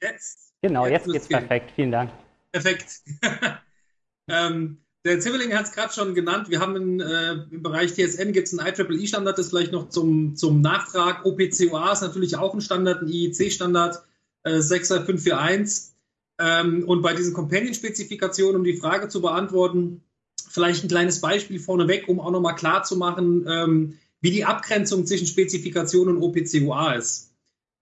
Jetzt? 0.01 0.53
Genau, 0.61 0.85
jetzt, 0.87 1.05
jetzt 1.05 1.13
geht's 1.13 1.27
gehen. 1.29 1.39
perfekt. 1.39 1.71
Vielen 1.75 1.91
Dank. 1.91 2.11
Perfekt. 2.51 3.01
ähm, 4.27 4.81
der 5.05 5.19
Ziveling 5.19 5.53
hat 5.53 5.65
es 5.65 5.71
gerade 5.71 5.93
schon 5.93 6.15
genannt. 6.15 6.49
Wir 6.49 6.59
haben 6.59 6.75
in, 6.75 6.99
äh, 6.99 7.33
im 7.33 7.61
Bereich 7.61 7.93
TSN 7.93 8.33
gibt 8.33 8.47
es 8.47 8.57
einen 8.57 8.67
IEEE-Standard, 8.67 9.37
das 9.37 9.49
vielleicht 9.49 9.71
noch 9.71 9.89
zum, 9.89 10.35
zum 10.35 10.61
Nachtrag. 10.61 11.25
OPCOA 11.25 11.91
ist 11.91 12.01
natürlich 12.01 12.35
auch 12.37 12.53
ein 12.53 12.61
Standard, 12.61 13.03
ein 13.03 13.07
IEC-Standard 13.07 14.03
äh, 14.43 14.59
60541. 14.59 15.94
Ähm, 16.39 16.83
und 16.85 17.01
bei 17.01 17.13
diesen 17.13 17.33
Companion-Spezifikationen, 17.33 18.57
um 18.57 18.63
die 18.63 18.77
Frage 18.77 19.07
zu 19.07 19.21
beantworten, 19.21 20.03
vielleicht 20.49 20.83
ein 20.83 20.89
kleines 20.89 21.21
Beispiel 21.21 21.59
vorneweg, 21.59 22.07
um 22.07 22.19
auch 22.19 22.31
nochmal 22.31 22.55
klar 22.55 22.83
zu 22.83 22.97
machen, 22.97 23.45
ähm, 23.47 23.97
wie 24.21 24.31
die 24.31 24.45
Abgrenzung 24.45 25.05
zwischen 25.05 25.27
Spezifikation 25.27 26.09
und 26.09 26.21
OPCUA 26.21 26.93
ist. 26.93 27.33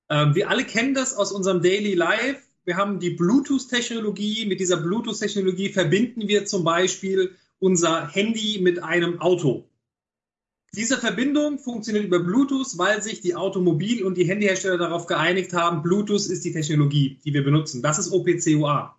Ähm, 0.09 0.35
wir 0.35 0.49
alle 0.49 0.65
kennen 0.65 0.93
das 0.93 1.15
aus 1.15 1.31
unserem 1.31 1.61
Daily 1.61 1.93
Life. 1.93 2.41
Wir 2.65 2.77
haben 2.77 2.99
die 2.99 3.11
Bluetooth-Technologie. 3.11 4.45
Mit 4.45 4.59
dieser 4.59 4.77
Bluetooth-Technologie 4.77 5.69
verbinden 5.69 6.27
wir 6.27 6.45
zum 6.45 6.63
Beispiel 6.63 7.35
unser 7.59 8.07
Handy 8.07 8.59
mit 8.61 8.83
einem 8.83 9.21
Auto. 9.21 9.65
Diese 10.75 10.97
Verbindung 10.97 11.59
funktioniert 11.59 12.05
über 12.05 12.19
Bluetooth, 12.19 12.79
weil 12.79 13.03
sich 13.03 13.21
die 13.21 13.35
Automobil- 13.35 14.03
und 14.03 14.17
die 14.17 14.25
Handyhersteller 14.25 14.79
darauf 14.79 15.05
geeinigt 15.05 15.53
haben, 15.53 15.83
Bluetooth 15.83 16.25
ist 16.25 16.43
die 16.43 16.51
Technologie, 16.51 17.19
die 17.23 17.33
wir 17.33 17.43
benutzen. 17.43 17.83
Das 17.83 17.99
ist 17.99 18.11
OPCUA. 18.11 18.97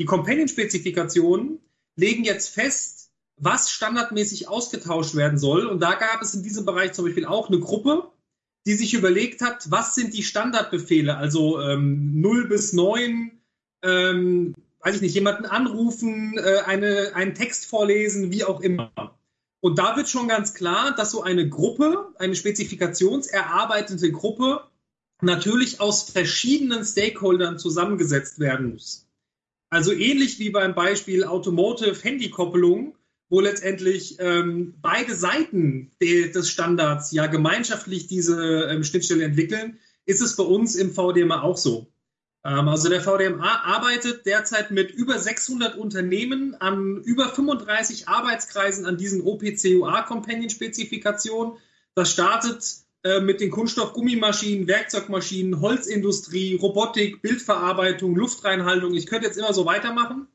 Die 0.00 0.04
Companion-Spezifikationen 0.04 1.60
legen 1.94 2.24
jetzt 2.24 2.48
fest, 2.48 3.10
was 3.36 3.70
standardmäßig 3.70 4.48
ausgetauscht 4.48 5.14
werden 5.14 5.38
soll. 5.38 5.66
Und 5.66 5.80
da 5.80 5.94
gab 5.94 6.20
es 6.20 6.34
in 6.34 6.42
diesem 6.42 6.64
Bereich 6.64 6.94
zum 6.94 7.04
Beispiel 7.04 7.26
auch 7.26 7.48
eine 7.48 7.60
Gruppe, 7.60 8.10
die 8.66 8.74
sich 8.74 8.94
überlegt 8.94 9.40
hat, 9.40 9.70
was 9.70 9.94
sind 9.94 10.14
die 10.14 10.24
Standardbefehle, 10.24 11.16
also 11.16 11.60
ähm, 11.60 12.20
0 12.20 12.48
bis 12.48 12.72
9, 12.72 13.30
ähm, 13.82 14.54
weiß 14.80 14.96
ich 14.96 15.02
nicht, 15.02 15.14
jemanden 15.14 15.46
anrufen, 15.46 16.36
äh, 16.38 16.62
eine, 16.66 17.12
einen 17.14 17.34
Text 17.34 17.66
vorlesen, 17.66 18.32
wie 18.32 18.44
auch 18.44 18.60
immer. 18.60 19.17
Und 19.60 19.78
da 19.78 19.96
wird 19.96 20.08
schon 20.08 20.28
ganz 20.28 20.54
klar, 20.54 20.94
dass 20.94 21.10
so 21.10 21.22
eine 21.22 21.48
Gruppe, 21.48 22.12
eine 22.18 22.36
spezifikationserarbeitende 22.36 24.12
Gruppe, 24.12 24.64
natürlich 25.20 25.80
aus 25.80 26.10
verschiedenen 26.10 26.84
Stakeholdern 26.84 27.58
zusammengesetzt 27.58 28.38
werden 28.38 28.70
muss. 28.70 29.08
Also 29.68 29.92
ähnlich 29.92 30.38
wie 30.38 30.50
beim 30.50 30.74
Beispiel 30.74 31.24
Automotive 31.24 32.00
Handykoppelung 32.02 32.94
wo 33.30 33.40
letztendlich 33.40 34.16
ähm, 34.20 34.74
beide 34.80 35.14
Seiten 35.14 35.90
de, 36.00 36.30
des 36.30 36.50
Standards 36.50 37.12
ja 37.12 37.26
gemeinschaftlich 37.26 38.06
diese 38.06 38.68
ähm, 38.70 38.84
Schnittstelle 38.84 39.24
entwickeln, 39.24 39.78
ist 40.06 40.22
es 40.22 40.36
bei 40.36 40.44
uns 40.44 40.74
im 40.74 40.92
VDMA 40.92 41.42
auch 41.42 41.58
so. 41.58 41.92
Ähm, 42.44 42.68
also 42.68 42.88
der 42.88 43.00
VDMA 43.00 43.62
arbeitet 43.64 44.26
derzeit 44.26 44.70
mit 44.70 44.90
über 44.90 45.18
600 45.18 45.76
Unternehmen 45.76 46.54
an 46.60 47.02
über 47.02 47.28
35 47.28 48.08
Arbeitskreisen 48.08 48.86
an 48.86 48.96
diesen 48.96 49.22
OPCUA-Companion-Spezifikationen. 49.22 51.58
Das 51.94 52.12
startet 52.12 52.64
äh, 53.04 53.20
mit 53.20 53.40
den 53.40 53.50
Kunststoff-Gummimaschinen, 53.50 54.66
Werkzeugmaschinen, 54.66 55.60
Holzindustrie, 55.60 56.56
Robotik, 56.56 57.22
Bildverarbeitung, 57.22 58.16
Luftreinhaltung. 58.16 58.94
Ich 58.94 59.06
könnte 59.06 59.26
jetzt 59.26 59.38
immer 59.38 59.52
so 59.52 59.66
weitermachen. 59.66 60.26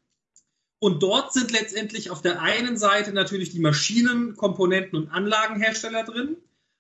Und 0.80 1.02
dort 1.02 1.32
sind 1.32 1.52
letztendlich 1.52 2.10
auf 2.10 2.22
der 2.22 2.42
einen 2.42 2.76
Seite 2.76 3.14
natürlich 3.14 3.52
die 3.52 3.62
Maschinen, 3.62 4.36
Komponenten 4.36 5.00
und 5.00 5.10
Anlagenhersteller 5.10 6.04
drin. 6.04 6.36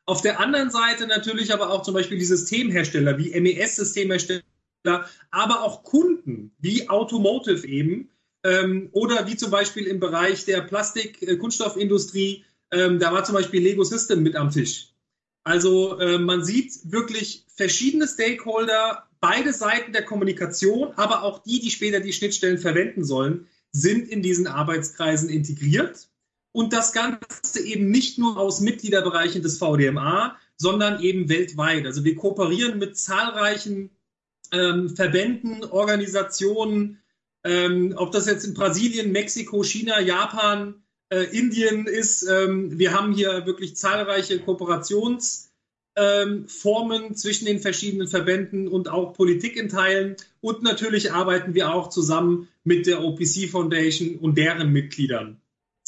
Auf 0.05 0.21
der 0.21 0.41
anderen 0.41 0.69
Seite 0.69 1.07
natürlich 1.07 1.53
aber 1.53 1.69
auch 1.69 1.83
zum 1.83 1.93
Beispiel 1.93 2.19
die 2.19 2.25
Systemhersteller 2.25 3.17
wie 3.17 3.39
MES-Systemhersteller, 3.39 4.41
aber 5.31 5.61
auch 5.61 5.83
Kunden 5.83 6.53
wie 6.59 6.89
Automotive 6.89 7.67
eben 7.67 8.09
ähm, 8.43 8.89
oder 8.91 9.27
wie 9.27 9.37
zum 9.37 9.51
Beispiel 9.51 9.87
im 9.87 9.99
Bereich 9.99 10.45
der 10.45 10.61
Plastik-Kunststoffindustrie. 10.61 12.43
Äh, 12.69 12.81
ähm, 12.81 12.99
da 12.99 13.13
war 13.13 13.23
zum 13.23 13.35
Beispiel 13.35 13.61
Lego 13.61 13.83
System 13.83 14.23
mit 14.23 14.35
am 14.35 14.51
Tisch. 14.51 14.89
Also 15.43 15.99
äh, 15.99 16.17
man 16.17 16.43
sieht 16.43 16.91
wirklich 16.91 17.45
verschiedene 17.55 18.07
Stakeholder, 18.07 19.07
beide 19.19 19.53
Seiten 19.53 19.93
der 19.93 20.03
Kommunikation, 20.03 20.93
aber 20.95 21.23
auch 21.23 21.43
die, 21.43 21.59
die 21.59 21.71
später 21.71 21.99
die 21.99 22.13
Schnittstellen 22.13 22.57
verwenden 22.57 23.03
sollen, 23.03 23.47
sind 23.71 24.07
in 24.07 24.21
diesen 24.21 24.47
Arbeitskreisen 24.47 25.29
integriert. 25.29 26.09
Und 26.51 26.71
das 26.71 26.93
Ganze 26.93 27.63
eben 27.63 27.89
nicht 27.89 28.19
nur 28.19 28.37
aus 28.37 28.61
Mitgliederbereichen 28.61 29.41
des 29.41 29.57
VDMA, 29.57 30.37
sondern 30.55 31.01
eben 31.01 31.27
weltweit. 31.27 31.85
Also 31.85 32.03
wir 32.03 32.15
kooperieren 32.15 32.77
mit 32.77 32.97
zahlreichen 32.97 33.89
ähm, 34.53 34.95
Verbänden, 34.95 35.65
Organisationen, 35.65 37.01
ähm, 37.43 37.93
ob 37.97 38.11
das 38.11 38.27
jetzt 38.27 38.45
in 38.45 38.53
Brasilien, 38.53 39.11
Mexiko, 39.11 39.63
China, 39.63 39.99
Japan, 39.99 40.83
äh, 41.09 41.23
Indien 41.37 41.85
ist. 41.87 42.23
Ähm, 42.23 42.77
wir 42.79 42.93
haben 42.93 43.13
hier 43.13 43.45
wirklich 43.45 43.75
zahlreiche 43.75 44.39
Kooperationsformen 44.39 45.49
ähm, 45.97 47.15
zwischen 47.15 47.45
den 47.45 47.59
verschiedenen 47.59 48.07
Verbänden 48.07 48.67
und 48.67 48.87
auch 48.87 49.13
Politik 49.13 49.57
in 49.57 49.69
Teilen. 49.69 50.15
Und 50.39 50.63
natürlich 50.63 51.11
arbeiten 51.11 51.53
wir 51.53 51.73
auch 51.73 51.89
zusammen 51.89 52.47
mit 52.63 52.85
der 52.87 53.03
OPC 53.03 53.49
Foundation 53.49 54.15
und 54.15 54.37
deren 54.37 54.71
Mitgliedern. 54.71 55.41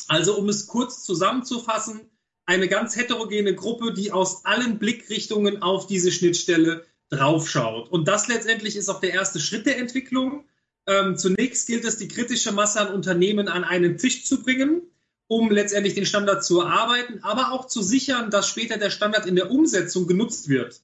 Also 0.07 0.37
um 0.37 0.49
es 0.49 0.67
kurz 0.67 1.05
zusammenzufassen, 1.05 2.01
eine 2.45 2.67
ganz 2.67 2.95
heterogene 2.95 3.55
Gruppe, 3.55 3.93
die 3.93 4.11
aus 4.11 4.45
allen 4.45 4.77
Blickrichtungen 4.77 5.61
auf 5.63 5.87
diese 5.87 6.11
Schnittstelle 6.11 6.85
draufschaut. 7.09 7.89
Und 7.91 8.07
das 8.07 8.27
letztendlich 8.27 8.75
ist 8.75 8.89
auch 8.89 8.99
der 8.99 9.13
erste 9.13 9.39
Schritt 9.39 9.65
der 9.65 9.77
Entwicklung. 9.77 10.45
Ähm, 10.87 11.17
zunächst 11.17 11.67
gilt 11.67 11.85
es, 11.85 11.97
die 11.97 12.07
kritische 12.07 12.51
Masse 12.51 12.81
an 12.81 12.93
Unternehmen 12.93 13.47
an 13.47 13.63
einen 13.63 13.97
Tisch 13.97 14.25
zu 14.25 14.41
bringen, 14.43 14.81
um 15.27 15.49
letztendlich 15.51 15.95
den 15.95 16.05
Standard 16.05 16.43
zu 16.43 16.61
erarbeiten, 16.61 17.19
aber 17.23 17.51
auch 17.51 17.67
zu 17.67 17.81
sichern, 17.81 18.29
dass 18.29 18.47
später 18.47 18.77
der 18.77 18.91
Standard 18.91 19.25
in 19.25 19.35
der 19.35 19.51
Umsetzung 19.51 20.07
genutzt 20.07 20.49
wird. 20.49 20.81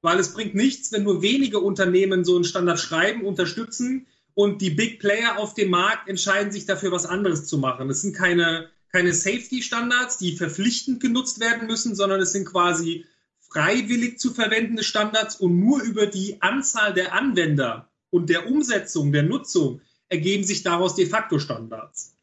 Weil 0.00 0.18
es 0.18 0.32
bringt 0.32 0.54
nichts, 0.54 0.90
wenn 0.92 1.04
nur 1.04 1.22
wenige 1.22 1.60
Unternehmen 1.60 2.24
so 2.24 2.34
einen 2.34 2.44
Standard 2.44 2.80
schreiben, 2.80 3.24
unterstützen 3.24 4.06
und 4.34 4.62
die 4.62 4.70
Big 4.70 4.98
Player 4.98 5.38
auf 5.38 5.54
dem 5.54 5.70
Markt 5.70 6.08
entscheiden 6.08 6.52
sich 6.52 6.64
dafür, 6.64 6.90
was 6.90 7.06
anderes 7.06 7.46
zu 7.46 7.58
machen. 7.58 7.90
Es 7.90 8.00
sind 8.00 8.16
keine, 8.16 8.70
keine 8.90 9.12
Safety-Standards, 9.12 10.18
die 10.18 10.36
verpflichtend 10.36 11.00
genutzt 11.00 11.38
werden 11.40 11.66
müssen, 11.66 11.94
sondern 11.94 12.20
es 12.20 12.32
sind 12.32 12.46
quasi 12.46 13.04
freiwillig 13.52 14.18
zu 14.18 14.32
verwendende 14.32 14.82
Standards 14.82 15.36
und 15.36 15.58
nur 15.58 15.82
über 15.82 16.06
die 16.06 16.40
Anzahl 16.40 16.94
der 16.94 17.12
Anwender 17.14 17.88
und 18.10 18.30
der 18.30 18.48
Umsetzung, 18.48 19.12
der 19.12 19.22
Nutzung 19.22 19.80
ergeben 20.08 20.44
sich 20.44 20.62
daraus 20.62 20.94
de 20.94 21.06
facto 21.06 21.38
Standards. 21.38 22.14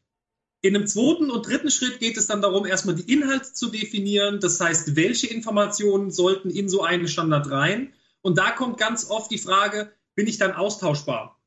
In 0.62 0.76
einem 0.76 0.86
zweiten 0.86 1.30
und 1.30 1.46
dritten 1.46 1.70
Schritt 1.70 2.00
geht 2.00 2.18
es 2.18 2.26
dann 2.26 2.42
darum, 2.42 2.66
erstmal 2.66 2.94
die 2.94 3.10
Inhalte 3.10 3.52
zu 3.52 3.68
definieren. 3.68 4.40
Das 4.40 4.60
heißt, 4.60 4.94
welche 4.94 5.26
Informationen 5.26 6.10
sollten 6.10 6.50
in 6.50 6.68
so 6.68 6.82
einen 6.82 7.08
Standard 7.08 7.50
rein? 7.50 7.94
Und 8.20 8.36
da 8.36 8.50
kommt 8.50 8.76
ganz 8.76 9.08
oft 9.08 9.30
die 9.30 9.38
Frage, 9.38 9.90
bin 10.14 10.26
ich 10.26 10.36
dann 10.36 10.52
austauschbar? 10.52 11.40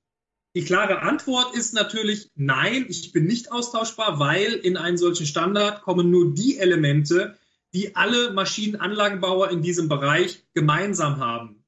Die 0.55 0.63
klare 0.63 1.01
Antwort 1.01 1.55
ist 1.55 1.73
natürlich 1.73 2.29
nein, 2.35 2.85
ich 2.89 3.11
bin 3.11 3.25
nicht 3.25 3.51
austauschbar, 3.51 4.19
weil 4.19 4.53
in 4.53 4.77
einen 4.77 4.97
solchen 4.97 5.25
Standard 5.25 5.81
kommen 5.81 6.09
nur 6.09 6.33
die 6.33 6.57
Elemente, 6.57 7.37
die 7.73 7.95
alle 7.95 8.31
Maschinenanlagenbauer 8.33 9.49
in 9.49 9.61
diesem 9.61 9.89
Bereich 9.89 10.43
gemeinsam 10.53 11.17
haben. 11.17 11.63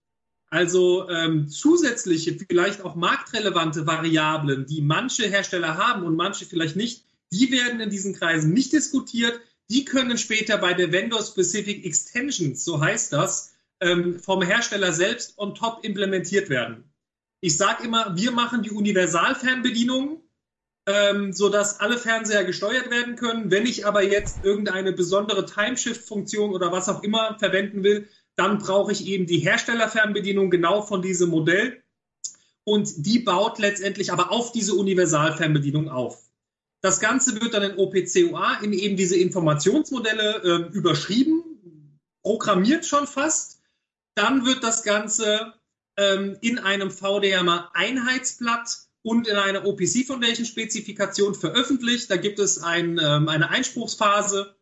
Also 0.49 1.09
ähm, 1.09 1.49
zusätzliche, 1.49 2.37
vielleicht 2.37 2.81
auch 2.81 2.95
marktrelevante 2.95 3.87
Variablen, 3.87 4.65
die 4.67 4.81
manche 4.81 5.27
Hersteller 5.27 5.77
haben 5.77 6.03
und 6.03 6.15
manche 6.15 6.45
vielleicht 6.45 6.75
nicht, 6.75 7.03
die 7.31 7.51
werden 7.51 7.79
in 7.79 7.89
diesen 7.89 8.13
Kreisen 8.13 8.53
nicht 8.53 8.71
diskutiert. 8.71 9.39
Die 9.69 9.83
können 9.83 10.17
später 10.17 10.57
bei 10.57 10.73
der 10.73 10.91
Vendor-Specific 10.91 11.85
Extensions, 11.85 12.63
so 12.63 12.79
heißt 12.79 13.11
das, 13.11 13.55
ähm, 13.81 14.19
vom 14.19 14.43
Hersteller 14.43 14.93
selbst 14.93 15.37
on 15.37 15.55
top 15.55 15.83
implementiert 15.83 16.49
werden. 16.49 16.83
Ich 17.41 17.57
sage 17.57 17.83
immer, 17.83 18.15
wir 18.15 18.31
machen 18.31 18.61
die 18.61 18.71
Universalfernbedienung, 18.71 20.21
ähm, 20.87 21.33
sodass 21.33 21.79
alle 21.79 21.97
Fernseher 21.97 22.43
gesteuert 22.43 22.91
werden 22.91 23.15
können. 23.15 23.49
Wenn 23.49 23.65
ich 23.65 23.85
aber 23.85 24.03
jetzt 24.03 24.43
irgendeine 24.43 24.91
besondere 24.93 25.45
Timeshift-Funktion 25.45 26.51
oder 26.51 26.71
was 26.71 26.89
auch 26.89 27.01
immer 27.03 27.37
verwenden 27.39 27.83
will, 27.83 28.07
dann 28.35 28.59
brauche 28.59 28.91
ich 28.91 29.07
eben 29.07 29.25
die 29.25 29.39
Herstellerfernbedienung 29.39 30.49
genau 30.49 30.81
von 30.81 31.01
diesem 31.01 31.29
Modell. 31.29 31.81
Und 32.63 33.05
die 33.05 33.19
baut 33.19 33.59
letztendlich 33.59 34.11
aber 34.11 34.31
auf 34.31 34.51
diese 34.51 34.73
Universalfernbedienung 34.73 35.89
auf. 35.89 36.25
Das 36.81 36.99
Ganze 36.99 37.39
wird 37.41 37.53
dann 37.53 37.63
in 37.63 37.77
OPCOA 37.77 38.59
in 38.61 38.73
eben 38.73 38.95
diese 38.97 39.17
Informationsmodelle 39.17 40.43
äh, 40.43 40.75
überschrieben, 40.75 41.43
programmiert 42.21 42.85
schon 42.85 43.07
fast. 43.07 43.61
Dann 44.15 44.45
wird 44.45 44.63
das 44.63 44.83
Ganze 44.83 45.53
ähm, 45.97 46.37
in 46.41 46.59
einem 46.59 46.91
VDMA-Einheitsblatt 46.91 48.84
und 49.05 49.27
in 49.27 49.35
einer 49.35 49.67
OPC 49.67 50.03
Foundation 50.07 50.47
Spezifikation 50.47 51.35
veröffentlicht. 51.35 52.09
Da 52.09 52.17
gibt 52.17 52.39
es 52.39 52.57
ein, 52.57 52.99
ähm, 53.01 53.29
eine 53.29 53.51
Einspruchsphase, 53.51 54.55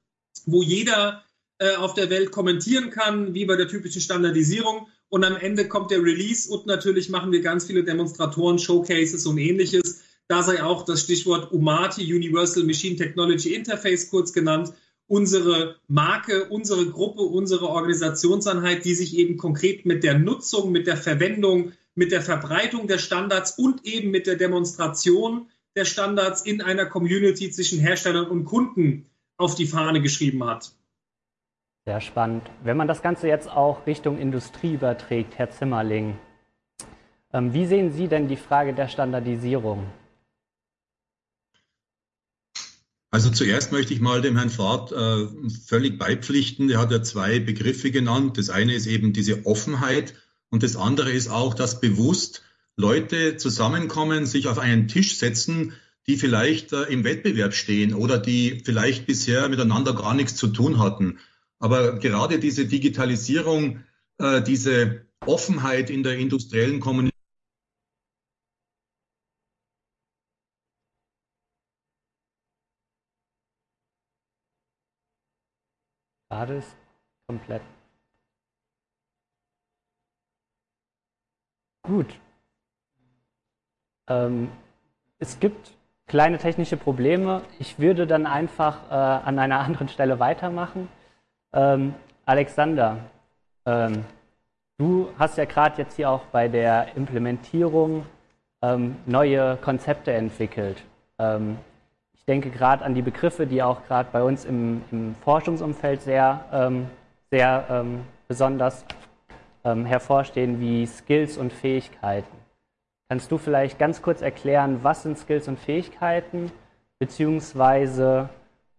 wo 0.45 0.61
jeder 0.61 1.23
äh, 1.59 1.75
auf 1.75 1.93
der 1.93 2.09
Welt 2.09 2.31
kommentieren 2.31 2.89
kann, 2.89 3.33
wie 3.33 3.45
bei 3.45 3.55
der 3.55 3.69
typischen 3.69 4.01
Standardisierung. 4.01 4.87
Und 5.07 5.23
am 5.23 5.37
Ende 5.37 5.69
kommt 5.69 5.91
der 5.91 6.03
Release 6.03 6.51
und 6.51 6.65
natürlich 6.65 7.07
machen 7.07 7.31
wir 7.31 7.41
ganz 7.41 7.65
viele 7.65 7.85
Demonstratoren, 7.85 8.59
Showcases 8.59 9.25
und 9.25 9.37
ähnliches. 9.37 10.01
Da 10.27 10.43
sei 10.43 10.61
auch 10.61 10.83
das 10.83 11.01
Stichwort 11.01 11.53
UMATI, 11.53 12.13
Universal 12.13 12.63
Machine 12.63 12.97
Technology 12.97 13.53
Interface 13.53 14.09
kurz 14.09 14.33
genannt, 14.33 14.73
unsere 15.07 15.77
Marke, 15.87 16.49
unsere 16.49 16.85
Gruppe, 16.87 17.21
unsere 17.21 17.69
Organisationseinheit, 17.69 18.83
die 18.83 18.95
sich 18.95 19.15
eben 19.15 19.37
konkret 19.37 19.85
mit 19.85 20.03
der 20.03 20.19
Nutzung, 20.19 20.73
mit 20.73 20.85
der 20.85 20.97
Verwendung, 20.97 21.71
mit 21.95 22.11
der 22.11 22.21
Verbreitung 22.21 22.87
der 22.87 22.97
Standards 22.97 23.57
und 23.57 23.85
eben 23.85 24.11
mit 24.11 24.27
der 24.27 24.35
Demonstration 24.35 25.49
der 25.75 25.85
Standards 25.85 26.41
in 26.41 26.61
einer 26.61 26.85
Community 26.85 27.49
zwischen 27.51 27.79
Herstellern 27.79 28.27
und 28.27 28.45
Kunden 28.45 29.05
auf 29.37 29.55
die 29.55 29.65
Fahne 29.65 30.01
geschrieben 30.01 30.43
hat. 30.43 30.71
Sehr 31.85 31.99
spannend. 31.99 32.49
Wenn 32.63 32.77
man 32.77 32.87
das 32.87 33.01
Ganze 33.01 33.27
jetzt 33.27 33.49
auch 33.49 33.85
Richtung 33.85 34.17
Industrie 34.17 34.75
überträgt, 34.75 35.37
Herr 35.37 35.49
Zimmerling, 35.49 36.17
ähm, 37.33 37.53
wie 37.53 37.65
sehen 37.65 37.91
Sie 37.91 38.07
denn 38.07 38.27
die 38.27 38.37
Frage 38.37 38.73
der 38.73 38.87
Standardisierung? 38.87 39.87
Also 43.11 43.29
zuerst 43.29 43.71
möchte 43.71 43.93
ich 43.93 43.99
mal 43.99 44.21
dem 44.21 44.37
Herrn 44.37 44.49
Fahrt 44.49 44.91
äh, 44.91 45.27
völlig 45.67 45.99
beipflichten. 45.99 46.69
Er 46.69 46.79
hat 46.79 46.91
ja 46.91 47.03
zwei 47.03 47.39
Begriffe 47.39 47.91
genannt. 47.91 48.37
Das 48.37 48.49
eine 48.49 48.73
ist 48.73 48.87
eben 48.87 49.13
diese 49.13 49.45
Offenheit 49.45 50.15
und 50.53 50.61
das 50.61 50.75
andere 50.75 51.11
ist 51.11 51.29
auch, 51.29 51.55
dass 51.55 51.81
bewusst 51.81 52.43
Leute 52.77 53.37
zusammenkommen, 53.37 54.27
sich 54.27 54.47
auf 54.47 54.59
einen 54.59 54.87
Tisch 54.87 55.17
setzen, 55.17 55.73
die 56.05 56.15
vielleicht 56.15 56.73
äh, 56.73 56.83
im 56.83 57.03
Wettbewerb 57.03 57.55
stehen 57.55 57.95
oder 57.95 58.19
die 58.19 58.61
vielleicht 58.63 59.07
bisher 59.07 59.49
miteinander 59.49 59.95
gar 59.95 60.13
nichts 60.13 60.35
zu 60.35 60.47
tun 60.49 60.77
hatten. 60.77 61.17
Aber 61.57 61.97
gerade 61.97 62.37
diese 62.37 62.67
Digitalisierung, 62.67 63.79
äh, 64.19 64.43
diese 64.43 65.07
Offenheit 65.21 65.89
in 65.89 66.03
der 66.03 66.19
industriellen 66.19 66.79
Kommunikation, 66.79 67.09
Gerade 76.29 76.57
ist 76.57 76.75
komplett. 77.27 77.63
Gut. 81.83 82.07
Ähm, 84.07 84.49
es 85.19 85.39
gibt 85.39 85.73
kleine 86.07 86.37
technische 86.37 86.77
Probleme. 86.77 87.41
Ich 87.59 87.77
würde 87.77 88.07
dann 88.07 88.25
einfach 88.25 88.89
äh, 88.89 88.93
an 88.93 89.37
einer 89.37 89.59
anderen 89.65 89.89
Stelle 89.89 90.19
weitermachen. 90.19 90.87
Ähm, 91.53 91.93
Alexander, 92.25 92.97
ähm, 93.65 94.05
du 94.77 95.09
hast 95.19 95.37
ja 95.37 95.45
gerade 95.45 95.81
jetzt 95.81 95.97
hier 95.97 96.09
auch 96.09 96.25
bei 96.31 96.47
der 96.47 96.95
Implementierung 96.95 98.05
ähm, 98.61 98.95
neue 99.05 99.57
Konzepte 99.57 100.13
entwickelt. 100.13 100.81
Ähm, 101.19 101.57
ich 102.13 102.23
denke 102.23 102.49
gerade 102.49 102.85
an 102.85 102.95
die 102.95 103.01
Begriffe, 103.01 103.45
die 103.45 103.61
auch 103.61 103.83
gerade 103.85 104.07
bei 104.11 104.23
uns 104.23 104.45
im, 104.45 104.81
im, 104.91 105.15
Forschungsumfeld 105.15 106.01
sehr, 106.01 106.45
ähm, 106.53 106.87
sehr 107.29 107.85
besonders 108.29 108.85
ähm, 109.63 109.85
hervorstehen, 109.85 110.59
wie 110.59 110.85
Skills 110.85 111.37
und 111.37 111.53
Fähigkeiten. 111.53 112.37
Kannst 113.09 113.31
du 113.31 113.37
vielleicht 113.37 113.77
ganz 113.79 114.01
kurz 114.01 114.21
erklären, 114.21 114.79
was 114.83 115.03
sind 115.03 115.17
Skills 115.17 115.47
und 115.47 115.59
Fähigkeiten, 115.59 116.51
beziehungsweise 116.99 118.29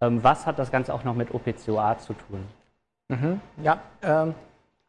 ähm, 0.00 0.22
was 0.22 0.46
hat 0.46 0.58
das 0.58 0.70
Ganze 0.70 0.92
auch 0.92 1.04
noch 1.04 1.14
mit 1.14 1.32
OPCOA 1.34 1.98
zu 1.98 2.14
tun? 2.14 2.44
Mhm, 3.08 3.40
ja, 3.62 3.78
ähm, 4.02 4.34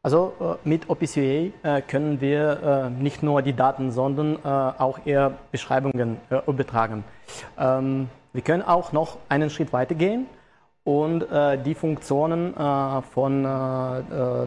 also 0.01 0.34
äh, 0.39 0.67
mit 0.67 0.89
OPCOA 0.89 1.51
äh, 1.63 1.81
können 1.81 2.21
wir 2.21 2.63
äh, 2.63 2.89
nicht 2.89 3.23
nur 3.23 3.41
die 3.41 3.53
Daten, 3.53 3.91
sondern 3.91 4.36
äh, 4.36 4.47
auch 4.47 4.99
eher 5.05 5.34
Beschreibungen 5.51 6.17
äh, 6.29 6.41
übertragen. 6.47 7.03
Ähm, 7.58 8.10
wir 8.34 8.41
können 8.41 8.63
auch 8.63 8.91
noch 8.91 9.17
einen 9.29 9.49
Schritt 9.49 9.73
weiter 9.73 9.95
gehen 9.95 10.27
und 10.84 11.23
äh, 11.23 11.58
die 11.58 11.73
Funktionen 11.73 12.53
von 12.53 13.43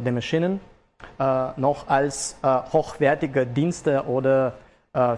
den 0.04 0.14
Maschinen 0.14 0.60
noch 1.18 1.88
als 1.88 2.38
äh, 2.42 2.46
hochwertige 2.72 3.46
Dienste 3.46 4.04
oder 4.06 4.54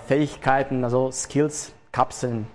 Fähigkeiten, 0.06 0.84
also 0.84 1.10
Skills, 1.10 1.72
kapseln. 1.92 2.46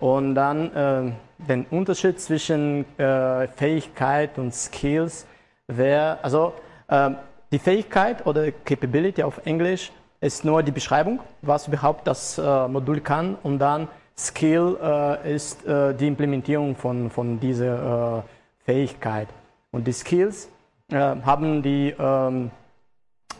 Und 0.00 0.34
dann 0.34 1.16
den 1.38 1.66
Unterschied 1.70 2.20
zwischen 2.20 2.84
Fähigkeit 2.96 4.38
und 4.38 4.52
Skills 4.54 5.26
wäre, 5.68 6.18
also 6.22 6.54
Ähm, 6.92 7.16
die 7.50 7.58
Fähigkeit 7.58 8.26
oder 8.26 8.52
Capability 8.52 9.22
auf 9.22 9.40
Englisch 9.46 9.92
ist 10.20 10.44
nur 10.44 10.62
die 10.62 10.72
Beschreibung, 10.72 11.20
was 11.40 11.66
überhaupt 11.68 12.06
das 12.06 12.36
äh, 12.36 12.68
Modul 12.68 13.00
kann 13.00 13.36
und 13.42 13.58
dann 13.58 13.88
Skill 14.14 14.76
äh, 14.82 15.34
ist 15.34 15.64
äh, 15.66 15.94
die 15.94 16.06
Implementierung 16.06 16.76
von, 16.76 17.08
von 17.10 17.40
dieser 17.40 18.18
äh, 18.18 18.22
Fähigkeit. 18.66 19.28
Und 19.70 19.86
die 19.86 19.92
Skills 19.92 20.50
äh, 20.90 20.96
haben 20.98 21.62
die 21.62 21.94
ähm, 21.98 22.50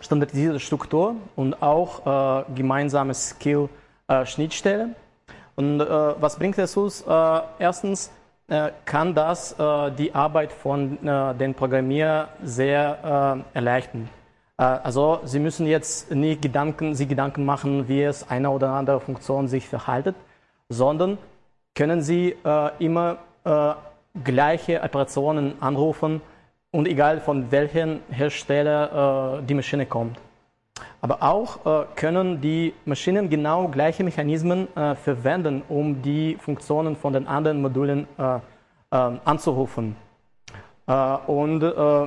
standardisierte 0.01 0.61
Struktur 0.61 1.17
und 1.37 1.63
auch 1.63 2.07
äh, 2.07 2.45
gemeinsame 2.55 3.15
Skill-Schnittstelle. 3.15 4.91
und 5.57 5.79
was 5.81 6.37
bringt 6.37 6.59
es 6.59 6.77
uns? 6.77 7.05
erstens 7.59 8.11
kann 8.85 9.15
das 9.15 9.55
die 9.99 10.15
Arbeit 10.15 10.53
von 10.53 10.99
den 11.39 11.55
Programmierern 11.55 12.29
sehr 12.43 13.45
erleichtern. 13.55 14.09
Also 14.57 15.21
Sie 15.25 15.39
müssen 15.39 15.67
jetzt 15.67 16.11
nicht 16.11 16.43
Gedanken, 16.43 16.95
Sie 16.95 17.07
Gedanken 17.07 17.45
machen, 17.45 17.89
wie 17.89 18.03
es 18.03 18.29
eine 18.29 18.51
oder 18.51 18.71
andere 18.71 19.01
Funktion 19.01 19.49
sich 19.49 19.69
verhaltet, 19.69 20.17
sondern 20.69 21.19
können 21.75 22.03
Sie 22.03 22.37
äh, 22.45 22.71
immer 22.79 23.19
äh, 23.45 23.73
gleiche 24.25 24.83
Operationen 24.83 25.61
anrufen 25.61 26.21
und 26.73 26.89
egal 26.89 27.21
von 27.21 27.51
welchem 27.53 28.01
Hersteller 28.11 29.39
äh, 29.39 29.43
die 29.47 29.55
Maschine 29.55 29.87
kommt. 29.87 30.19
Aber 31.01 31.23
auch 31.23 31.65
äh, 31.65 31.87
können 31.95 32.41
die 32.41 32.75
Maschinen 32.85 33.31
genau 33.31 33.69
gleiche 33.69 34.03
Mechanismen 34.03 34.67
äh, 34.77 34.97
verwenden, 34.97 35.63
um 35.69 36.03
die 36.03 36.37
Funktionen 36.41 36.97
von 36.97 37.13
den 37.13 37.29
anderen 37.29 37.63
Modulen 37.63 38.07
äh, 38.19 38.41
anzurufen. 39.25 39.97
und 41.27 41.61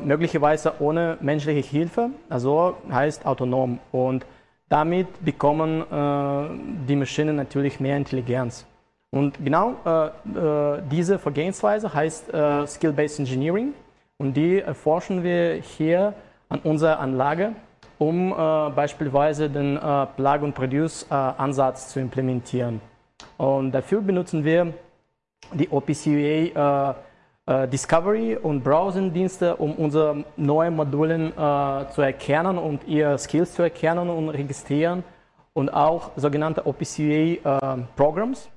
möglicherweise 0.06 0.73
ohne 0.80 1.17
menschliche 1.21 1.67
Hilfe, 1.67 2.12
also 2.30 2.75
heißt 2.91 3.25
autonom. 3.25 3.80
Und 3.91 4.23
damit 4.69 5.08
bekommen 5.23 5.82
äh, 5.82 6.86
die 6.88 6.95
Maschinen 6.95 7.36
natürlich 7.36 7.80
mehr 7.80 7.97
Intelligenz. 7.97 8.65
Und 9.12 9.43
genau 9.43 9.75
äh, 9.86 10.08
äh, 10.08 10.82
diese 10.91 11.17
Vorgehensweise 11.17 11.93
heißt 11.93 12.34
äh, 12.34 12.67
Skill-Based 12.67 13.19
Engineering 13.19 13.73
und 14.17 14.36
die 14.36 14.60
erforschen 14.60 15.23
wir 15.23 15.56
hier 15.56 16.13
an 16.49 16.60
unserer 16.60 16.99
Anlage, 16.99 17.54
um 17.97 18.32
äh, 18.32 18.69
beispielsweise 18.69 19.49
den 19.49 19.78
äh, 19.78 20.06
Plug-and-Produce-Ansatz 20.15 21.89
zu 21.89 21.99
implementieren. 21.99 22.82
Und 23.38 23.71
dafür 23.71 24.01
benutzen 24.01 24.43
wir 24.43 24.73
die 25.54 25.69
OPCUA 25.69 26.95
äh, 27.47 27.67
Discovery 27.67 28.38
und 28.38 28.63
Browsing-Dienste, 28.63 29.56
um 29.58 29.73
unsere 29.73 30.23
neuen 30.36 30.75
Modulen 30.75 31.32
äh, 31.32 31.89
zu 31.91 32.01
erkennen 32.01 32.58
und 32.58 32.88
ihre 32.88 33.17
Skills 33.17 33.54
zu 33.54 33.62
erkennen 33.62 34.10
und 34.10 34.30
registrieren 34.30 35.04
und 35.54 35.69
auch 35.69 36.12
sogenannte 36.15 36.65
OPCUA-Programs, 36.65 38.45
äh, 38.45 38.49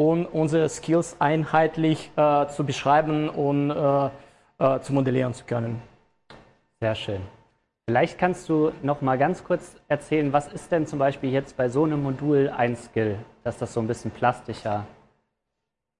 um 0.00 0.26
unsere 0.26 0.68
Skills 0.68 1.16
einheitlich 1.18 2.10
äh, 2.16 2.46
zu 2.48 2.64
beschreiben 2.64 3.30
und 3.30 3.70
äh, 3.70 4.10
äh, 4.58 4.80
zu 4.80 4.92
modellieren 4.92 5.34
zu 5.34 5.44
können. 5.44 5.82
Sehr 6.80 6.94
schön. 6.94 7.20
Vielleicht 7.88 8.18
kannst 8.18 8.48
du 8.48 8.72
noch 8.82 9.00
mal 9.00 9.16
ganz 9.16 9.44
kurz 9.44 9.76
erzählen, 9.88 10.32
was 10.32 10.52
ist 10.52 10.72
denn 10.72 10.86
zum 10.86 10.98
Beispiel 10.98 11.30
jetzt 11.30 11.56
bei 11.56 11.68
so 11.68 11.84
einem 11.84 12.02
Modul 12.02 12.52
ein 12.54 12.76
Skill, 12.76 13.18
dass 13.44 13.58
das 13.58 13.72
so 13.72 13.80
ein 13.80 13.86
bisschen 13.86 14.10
plastischer 14.10 14.84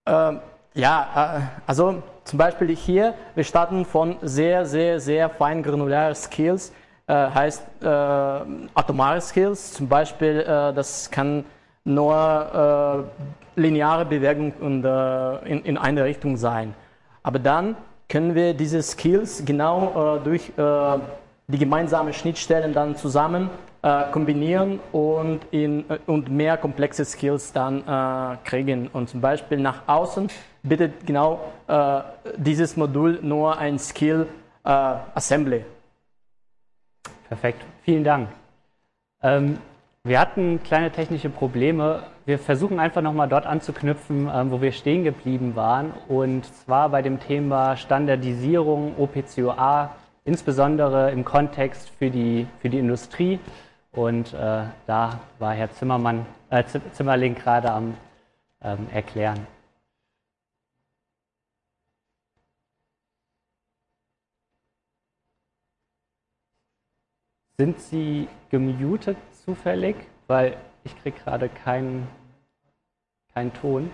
ähm, 0.06 0.40
ja, 0.74 1.38
äh, 1.38 1.40
also 1.66 2.02
zum 2.24 2.38
Beispiel 2.38 2.74
hier, 2.76 3.14
wir 3.34 3.44
starten 3.44 3.84
von 3.84 4.16
sehr, 4.22 4.64
sehr, 4.64 5.00
sehr 5.00 5.28
fein 5.28 5.62
granularen 5.62 6.14
Skills, 6.14 6.72
äh, 7.08 7.14
heißt 7.14 7.64
äh, 7.82 7.86
atomare 7.86 9.20
Skills, 9.20 9.72
zum 9.72 9.88
Beispiel, 9.88 10.40
äh, 10.40 10.72
das 10.74 11.10
kann 11.10 11.44
nur 11.84 13.08
äh, 13.56 13.60
lineare 13.60 14.04
Bewegung 14.04 14.52
und, 14.60 14.84
äh, 14.84 15.50
in, 15.50 15.64
in 15.64 15.78
eine 15.78 16.04
Richtung 16.04 16.36
sein. 16.36 16.74
Aber 17.22 17.38
dann 17.38 17.76
können 18.08 18.34
wir 18.34 18.54
diese 18.54 18.82
Skills 18.82 19.44
genau 19.44 20.20
durch 20.22 20.52
die 20.56 21.58
gemeinsamen 21.58 22.12
Schnittstellen 22.12 22.72
dann 22.72 22.96
zusammen 22.96 23.50
äh, 23.86 24.10
kombinieren 24.10 24.80
und, 24.90 25.40
in, 25.52 25.88
äh, 25.88 25.98
und 26.06 26.28
mehr 26.28 26.56
komplexe 26.56 27.04
Skills 27.04 27.52
dann 27.52 27.82
äh, 27.86 28.36
kriegen. 28.42 28.88
Und 28.88 29.08
zum 29.08 29.20
Beispiel 29.20 29.58
nach 29.58 29.86
außen 29.86 30.28
bietet 30.64 31.06
genau 31.06 31.52
äh, 31.68 32.00
dieses 32.36 32.76
Modul 32.76 33.20
nur 33.22 33.56
ein 33.58 33.78
Skill 33.78 34.26
äh, 34.64 34.68
Assembly. 34.68 35.64
Perfekt, 37.28 37.62
vielen 37.82 38.02
Dank. 38.02 38.28
Ähm, 39.22 39.58
wir 40.06 40.20
hatten 40.20 40.62
kleine 40.62 40.92
technische 40.92 41.28
Probleme. 41.28 42.04
Wir 42.26 42.38
versuchen 42.38 42.78
einfach 42.78 43.02
nochmal 43.02 43.28
dort 43.28 43.44
anzuknüpfen, 43.44 44.30
ähm, 44.32 44.52
wo 44.52 44.60
wir 44.60 44.70
stehen 44.70 45.02
geblieben 45.02 45.56
waren. 45.56 45.92
Und 46.06 46.44
zwar 46.44 46.90
bei 46.90 47.02
dem 47.02 47.18
Thema 47.18 47.76
Standardisierung 47.76 48.94
OPCOA, 48.98 49.96
insbesondere 50.24 51.10
im 51.10 51.24
Kontext 51.24 51.90
für 51.90 52.10
die, 52.10 52.46
für 52.60 52.68
die 52.68 52.78
Industrie. 52.78 53.40
Und 53.90 54.32
äh, 54.32 54.64
da 54.86 55.20
war 55.40 55.54
Herr 55.54 55.72
Zimmermann, 55.72 56.24
äh, 56.50 56.62
Zimmerling 56.92 57.34
gerade 57.34 57.72
am 57.72 57.94
ähm, 58.62 58.86
Erklären. 58.92 59.44
Sind 67.58 67.80
Sie 67.80 68.28
gemutet 68.50 69.16
zufällig? 69.46 69.96
Weil 70.26 70.59
ich 70.85 70.94
kriege 71.00 71.18
gerade 71.18 71.48
keinen 71.48 72.06
keinen 73.37 73.52
Ton. 73.52 73.90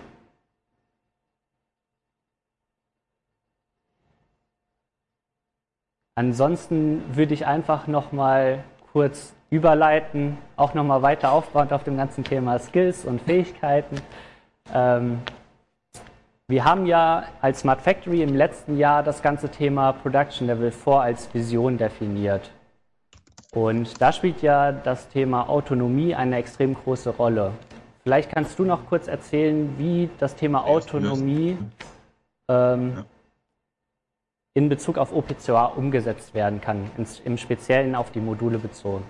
Ansonsten 6.15 7.03
würde 7.13 7.33
ich 7.33 7.45
einfach 7.45 7.87
noch 7.87 8.13
mal 8.13 8.63
kurz 8.93 9.35
überleiten, 9.49 10.37
auch 10.55 10.73
nochmal 10.73 11.01
weiter 11.01 11.33
aufbauend 11.33 11.73
auf 11.73 11.83
dem 11.83 11.97
ganzen 11.97 12.23
Thema 12.23 12.57
Skills 12.59 13.03
und 13.03 13.21
Fähigkeiten. 13.21 13.97
Ähm, 14.73 15.21
wir 16.47 16.63
haben 16.63 16.85
ja 16.85 17.23
als 17.41 17.61
Smart 17.61 17.81
Factory 17.81 18.21
im 18.21 18.35
letzten 18.35 18.77
Jahr 18.77 19.03
das 19.03 19.21
ganze 19.21 19.49
Thema 19.49 19.91
Production 19.91 20.47
Level 20.47 20.71
4 20.71 20.93
als 20.93 21.33
Vision 21.33 21.77
definiert. 21.77 22.49
Und 23.53 24.01
da 24.01 24.11
spielt 24.11 24.41
ja 24.41 24.71
das 24.71 25.09
Thema 25.09 25.47
Autonomie 25.47 26.15
eine 26.15 26.37
extrem 26.37 26.73
große 26.73 27.11
Rolle. 27.11 27.51
Vielleicht 28.03 28.31
kannst 28.31 28.57
du 28.57 28.65
noch 28.65 28.87
kurz 28.87 29.07
erzählen, 29.07 29.75
wie 29.77 30.09
das 30.19 30.35
Thema 30.35 30.65
Autonomie 30.65 31.57
ähm, 32.49 33.05
in 34.55 34.69
Bezug 34.69 34.97
auf 34.97 35.13
OPCOA 35.13 35.65
umgesetzt 35.65 36.33
werden 36.33 36.61
kann, 36.61 36.89
im 37.23 37.37
Speziellen 37.37 37.95
auf 37.95 38.11
die 38.11 38.19
Module 38.19 38.57
bezogen. 38.57 39.05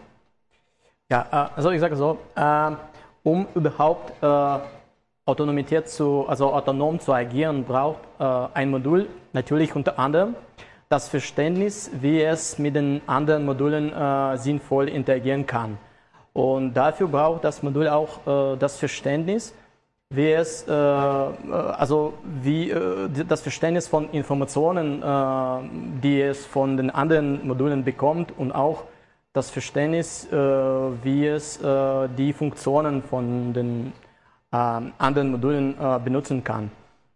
Ja, 1.09 1.27
äh, 1.31 1.55
also 1.55 1.71
ich 1.71 1.79
sage 1.79 1.95
so, 1.95 2.17
äh, 2.35 2.71
um 3.23 3.47
überhaupt 3.55 4.13
äh, 4.21 4.59
Autonomität 5.25 5.87
zu, 5.87 6.25
also 6.27 6.53
autonom 6.53 6.99
zu 6.99 7.13
agieren, 7.13 7.63
braucht 7.63 8.01
ein 8.19 8.69
Modul 8.69 9.07
natürlich 9.31 9.73
unter 9.73 9.97
anderem 9.97 10.35
das 10.93 11.09
Verständnis, 11.09 11.89
wie 12.01 12.21
es 12.21 12.59
mit 12.59 12.75
den 12.75 13.01
anderen 13.07 13.45
Modulen 13.45 13.91
sinnvoll 14.37 14.89
interagieren 14.89 15.45
kann. 15.45 15.77
Und 16.33 16.73
dafür 16.73 17.07
braucht 17.07 17.43
das 17.43 17.63
Modul 17.63 17.87
auch 17.87 18.57
das 18.59 18.77
Verständnis, 18.77 19.55
wie 20.09 20.31
es, 20.31 20.69
also 20.69 22.13
wie 22.43 22.71
das 23.27 23.41
Verständnis 23.41 23.87
von 23.87 24.09
Informationen, 24.11 25.01
die 26.03 26.21
es 26.21 26.45
von 26.45 26.77
den 26.77 26.91
anderen 26.91 27.47
Modulen 27.47 27.83
bekommt 27.83 28.31
und 28.37 28.51
auch 28.51 28.83
das 29.33 29.49
Verständnis, 29.49 30.27
äh, 30.31 30.35
wie 30.35 31.25
es 31.25 31.57
äh, 31.57 32.07
die 32.17 32.33
Funktionen 32.33 33.01
von 33.01 33.51
den 33.51 33.91
äh, 34.51 34.55
anderen 34.55 35.31
Modulen 35.31 35.75
äh, 35.79 35.99
benutzen 35.99 36.43
kann. 36.43 36.69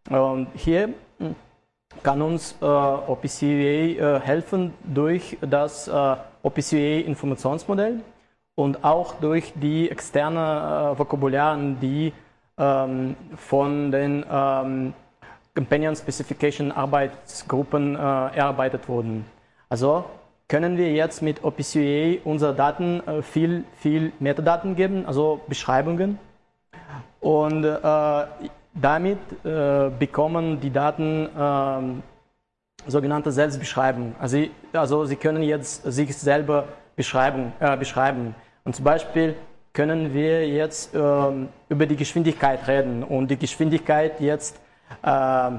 Und 0.10 0.48
hier 0.56 0.90
hm, 1.20 1.36
kann 2.04 2.21
uns 2.21 2.56
äh, 2.62 2.65
OPCUA 2.65 3.45
äh, 3.47 4.19
helfen 4.19 4.73
durch 4.84 5.38
das 5.41 5.89
OPCUA-Informationsmodell 6.43 8.02
und 8.56 8.84
auch 8.84 9.15
durch 9.15 9.54
die 9.56 9.89
externe 9.89 10.93
Vokabularen, 10.97 11.80
die 11.80 12.13
ähm, 12.58 13.15
von 13.36 13.91
den 13.91 14.26
ähm, 14.30 14.93
Companion 15.56 15.95
Specification 15.95 16.71
Arbeitsgruppen 16.71 17.95
erarbeitet 17.95 18.88
wurden. 18.88 19.26
Also 19.69 20.06
können 20.47 20.78
wir 20.78 20.93
jetzt 20.93 21.21
mit 21.21 21.43
OPCUA 21.43 22.19
unsere 22.23 22.56
Daten 22.56 23.06
äh, 23.06 23.21
viel, 23.21 23.65
viel 23.76 24.13
Metadaten 24.19 24.76
geben, 24.76 25.06
also 25.06 25.41
Beschreibungen. 25.47 26.19
Und 27.19 27.65
äh, 27.65 28.26
damit 28.82 29.20
äh, 29.44 29.90
bekommen 29.98 30.60
die 30.60 30.70
Daten 30.72 31.30
ähm, 31.38 32.04
sogenannte 32.86 33.32
Selbstbeschreibung. 33.32 34.16
Also, 34.20 34.46
also 34.74 35.06
Sie 35.06 35.16
können 35.16 35.44
jetzt 35.44 35.84
sich 35.84 36.16
selber 36.16 36.66
beschreiben, 36.96 37.54
äh, 37.60 37.76
beschreiben. 37.78 38.36
Und 38.63 38.76
zum 38.76 38.86
Beispiel 38.86 39.36
können 39.74 40.13
wir 40.13 40.48
jetzt 40.48 40.94
äh, 40.94 41.00
über 41.70 41.86
die 41.86 41.96
Geschwindigkeit 41.96 42.68
reden 42.68 43.04
und 43.04 43.30
die 43.30 43.38
Geschwindigkeit 43.38 44.20
jetzt 44.20 44.60
äh, 45.04 45.52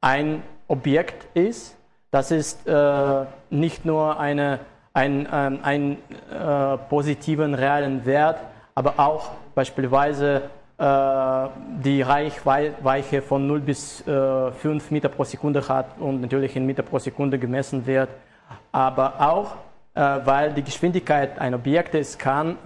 ein 0.00 0.42
Objekt 0.68 1.26
ist. 1.34 1.76
Das 2.10 2.30
ist 2.30 2.66
äh, 2.66 3.24
nicht 3.50 3.84
nur 3.84 4.20
eine, 4.20 4.60
ein, 4.92 5.26
ähm, 5.32 5.58
ein 5.62 5.96
äh, 6.30 6.76
positiven 6.88 7.54
realen 7.54 8.04
Wert, 8.04 8.38
aber 8.74 8.94
auch 8.98 9.30
beispielsweise 9.54 10.36
äh, 10.36 10.61
die 10.82 12.02
Reichweite 12.02 13.22
von 13.22 13.46
0 13.46 13.60
bis 13.60 14.02
5 14.02 14.06
äh, 14.08 14.80
Meter 14.90 15.08
pro 15.08 15.22
Sekunde 15.22 15.68
hat 15.68 15.86
und 16.00 16.20
natürlich 16.20 16.56
in 16.56 16.66
Meter 16.66 16.82
pro 16.82 16.98
Sekunde 16.98 17.38
gemessen 17.38 17.86
wird, 17.86 18.08
aber 18.72 19.14
auch 19.20 19.54
äh, 19.94 20.00
weil 20.24 20.52
die 20.52 20.62
Geschwindigkeit 20.62 21.38
ein 21.38 21.54
Objekt 21.54 21.94
ist, 21.94 22.18
kann 22.18 22.56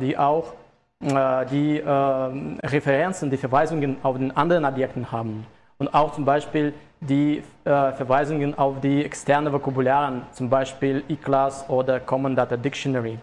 die 0.00 0.16
auch 0.16 0.52
die 1.00 1.82
Referenzen, 1.84 3.28
die 3.30 3.36
Verweisungen 3.36 3.96
auf 4.02 4.16
den 4.16 4.34
anderen 4.34 4.64
Objekten 4.64 5.12
haben 5.12 5.46
und 5.76 5.92
auch 5.92 6.14
zum 6.14 6.24
Beispiel 6.24 6.72
die 7.00 7.42
Verweisungen 7.62 8.56
auf 8.56 8.80
die 8.80 9.04
externe 9.04 9.52
Vokabularen, 9.52 10.22
zum 10.32 10.48
Beispiel 10.48 11.04
E-Class 11.08 11.68
oder 11.68 12.00
Common 12.00 12.34
Data 12.34 12.56
Dictionary. 12.56 13.18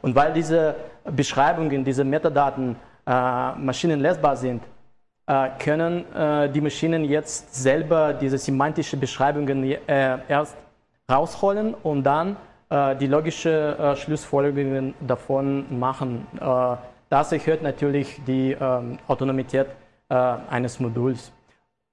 Und 0.00 0.14
weil 0.14 0.32
diese 0.32 0.76
Beschreibungen, 1.04 1.84
diese 1.84 2.04
Metadaten 2.04 2.76
äh, 3.06 3.52
maschinenlesbar 3.56 4.36
sind, 4.36 4.62
äh, 5.26 5.48
können 5.58 6.10
äh, 6.14 6.48
die 6.48 6.60
Maschinen 6.60 7.04
jetzt 7.04 7.54
selber 7.54 8.14
diese 8.14 8.38
semantische 8.38 8.96
Beschreibungen 8.96 9.76
erst 9.86 10.56
rausholen 11.10 11.74
und 11.74 12.02
dann 12.02 12.36
die 12.98 13.06
logische 13.06 13.94
Schlussfolgerungen 13.94 14.94
davon 15.00 15.78
machen. 15.78 16.26
das 17.08 17.30
erhöht 17.30 17.62
natürlich 17.62 18.20
die 18.26 18.56
ähm, 18.58 18.98
Autonomität 19.06 19.68
eines 20.08 20.80
Moduls. 20.80 21.30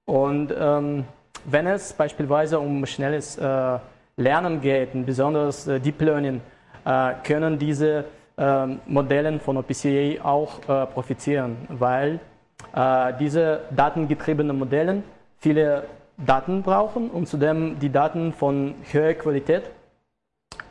Und 0.06 0.52
ähm, 0.58 1.06
wenn 1.46 1.68
es 1.68 1.94
beispielsweise 1.94 2.58
um 2.58 2.86
schnelles 2.86 3.38
Lernen 4.18 4.62
geht, 4.62 5.06
besonders 5.06 5.66
Deep 5.66 6.02
Learning, 6.02 6.42
können 7.24 7.60
diese 7.60 8.06
Modellen 8.88 9.40
von 9.40 9.58
OPCA 9.58 10.24
auch 10.24 10.60
äh, 10.68 10.88
profitieren, 10.88 11.58
weil 11.70 12.20
äh, 12.74 13.14
diese 13.20 13.62
datengetriebenen 13.70 14.58
Modelle 14.58 15.04
viele 15.38 15.84
Daten 16.18 16.64
brauchen 16.64 17.10
und 17.12 17.28
zudem 17.28 17.78
die 17.80 17.92
Daten 17.92 18.34
von 18.34 18.74
höherer 18.92 19.14
Qualität. 19.14 19.70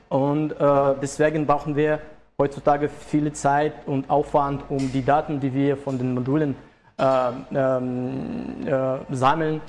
Und 0.08 0.52
äh, 0.52 0.94
deswegen 1.00 1.46
brauchen 1.46 1.76
wir 1.76 2.00
heutzutage 2.38 2.88
viel 2.88 3.32
Zeit 3.32 3.72
und 3.86 4.10
Aufwand, 4.10 4.64
um 4.68 4.90
die 4.90 5.04
Daten, 5.04 5.38
die 5.38 5.54
wir 5.54 5.76
von 5.76 5.96
den 5.98 6.14
Modulen 6.14 6.56
ähm, 6.98 8.66
sammeln, 9.10 9.60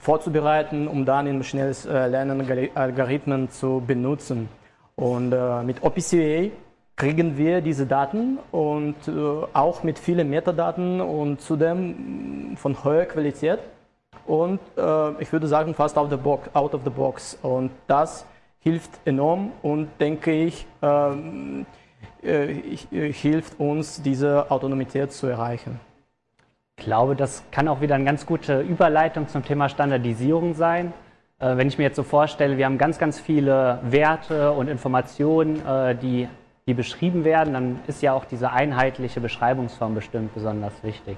vorzubereiten, 0.00 0.88
um 0.88 1.04
dann 1.04 1.26
in 1.26 1.42
schnelles 1.42 1.84
Lernen 1.84 2.70
Algorithmen 2.74 3.50
zu 3.50 3.82
benutzen. 3.86 4.48
Und 4.96 5.34
mit 5.66 5.82
OPCA 5.82 6.50
kriegen 6.96 7.36
wir 7.36 7.60
diese 7.60 7.86
Daten 7.86 8.38
und 8.52 8.96
äh, 9.06 9.12
auch 9.52 9.82
mit 9.82 9.98
vielen 9.98 10.30
Metadaten 10.30 11.00
und 11.00 11.40
zudem 11.40 12.56
von 12.56 12.82
hoher 12.82 13.04
Qualität 13.04 13.60
und 14.26 14.60
äh, 14.76 15.22
ich 15.22 15.32
würde 15.32 15.46
sagen 15.46 15.74
fast 15.74 15.96
out, 15.96 16.10
box, 16.22 16.50
out, 16.54 16.74
of 16.74 16.82
the 16.84 16.90
box. 16.90 17.38
Und 17.42 17.70
das 17.86 18.26
hilft 18.60 18.90
enorm 19.04 19.52
und 19.62 19.88
denke 20.00 20.32
ich, 20.32 20.66
ähm, 20.82 21.66
äh, 22.22 22.58
äh, 22.92 23.12
hilft 23.12 23.60
uns, 23.60 24.02
diese 24.02 24.50
Autonomität 24.50 25.12
zu 25.12 25.28
erreichen. 25.28 25.80
Ich 26.78 26.84
glaube, 26.84 27.16
das 27.16 27.44
kann 27.52 27.68
auch 27.68 27.80
wieder 27.80 27.94
eine 27.94 28.04
ganz 28.04 28.26
gute 28.26 28.60
Überleitung 28.60 29.28
zum 29.28 29.44
Thema 29.44 29.68
Standardisierung 29.68 30.54
sein. 30.54 30.92
Äh, 31.38 31.56
wenn 31.56 31.68
ich 31.68 31.78
mir 31.78 31.84
jetzt 31.84 31.96
so 31.96 32.02
vorstelle, 32.02 32.56
wir 32.56 32.64
haben 32.66 32.78
ganz, 32.78 32.98
ganz 32.98 33.20
viele 33.20 33.78
Werte 33.82 34.50
und 34.52 34.68
Informationen, 34.68 35.64
äh, 35.64 35.94
die 35.94 36.28
die 36.66 36.74
beschrieben 36.74 37.24
werden, 37.24 37.54
dann 37.54 37.80
ist 37.86 38.02
ja 38.02 38.12
auch 38.12 38.24
diese 38.24 38.50
einheitliche 38.50 39.20
Beschreibungsform 39.20 39.94
bestimmt 39.94 40.34
besonders 40.34 40.82
wichtig. 40.82 41.16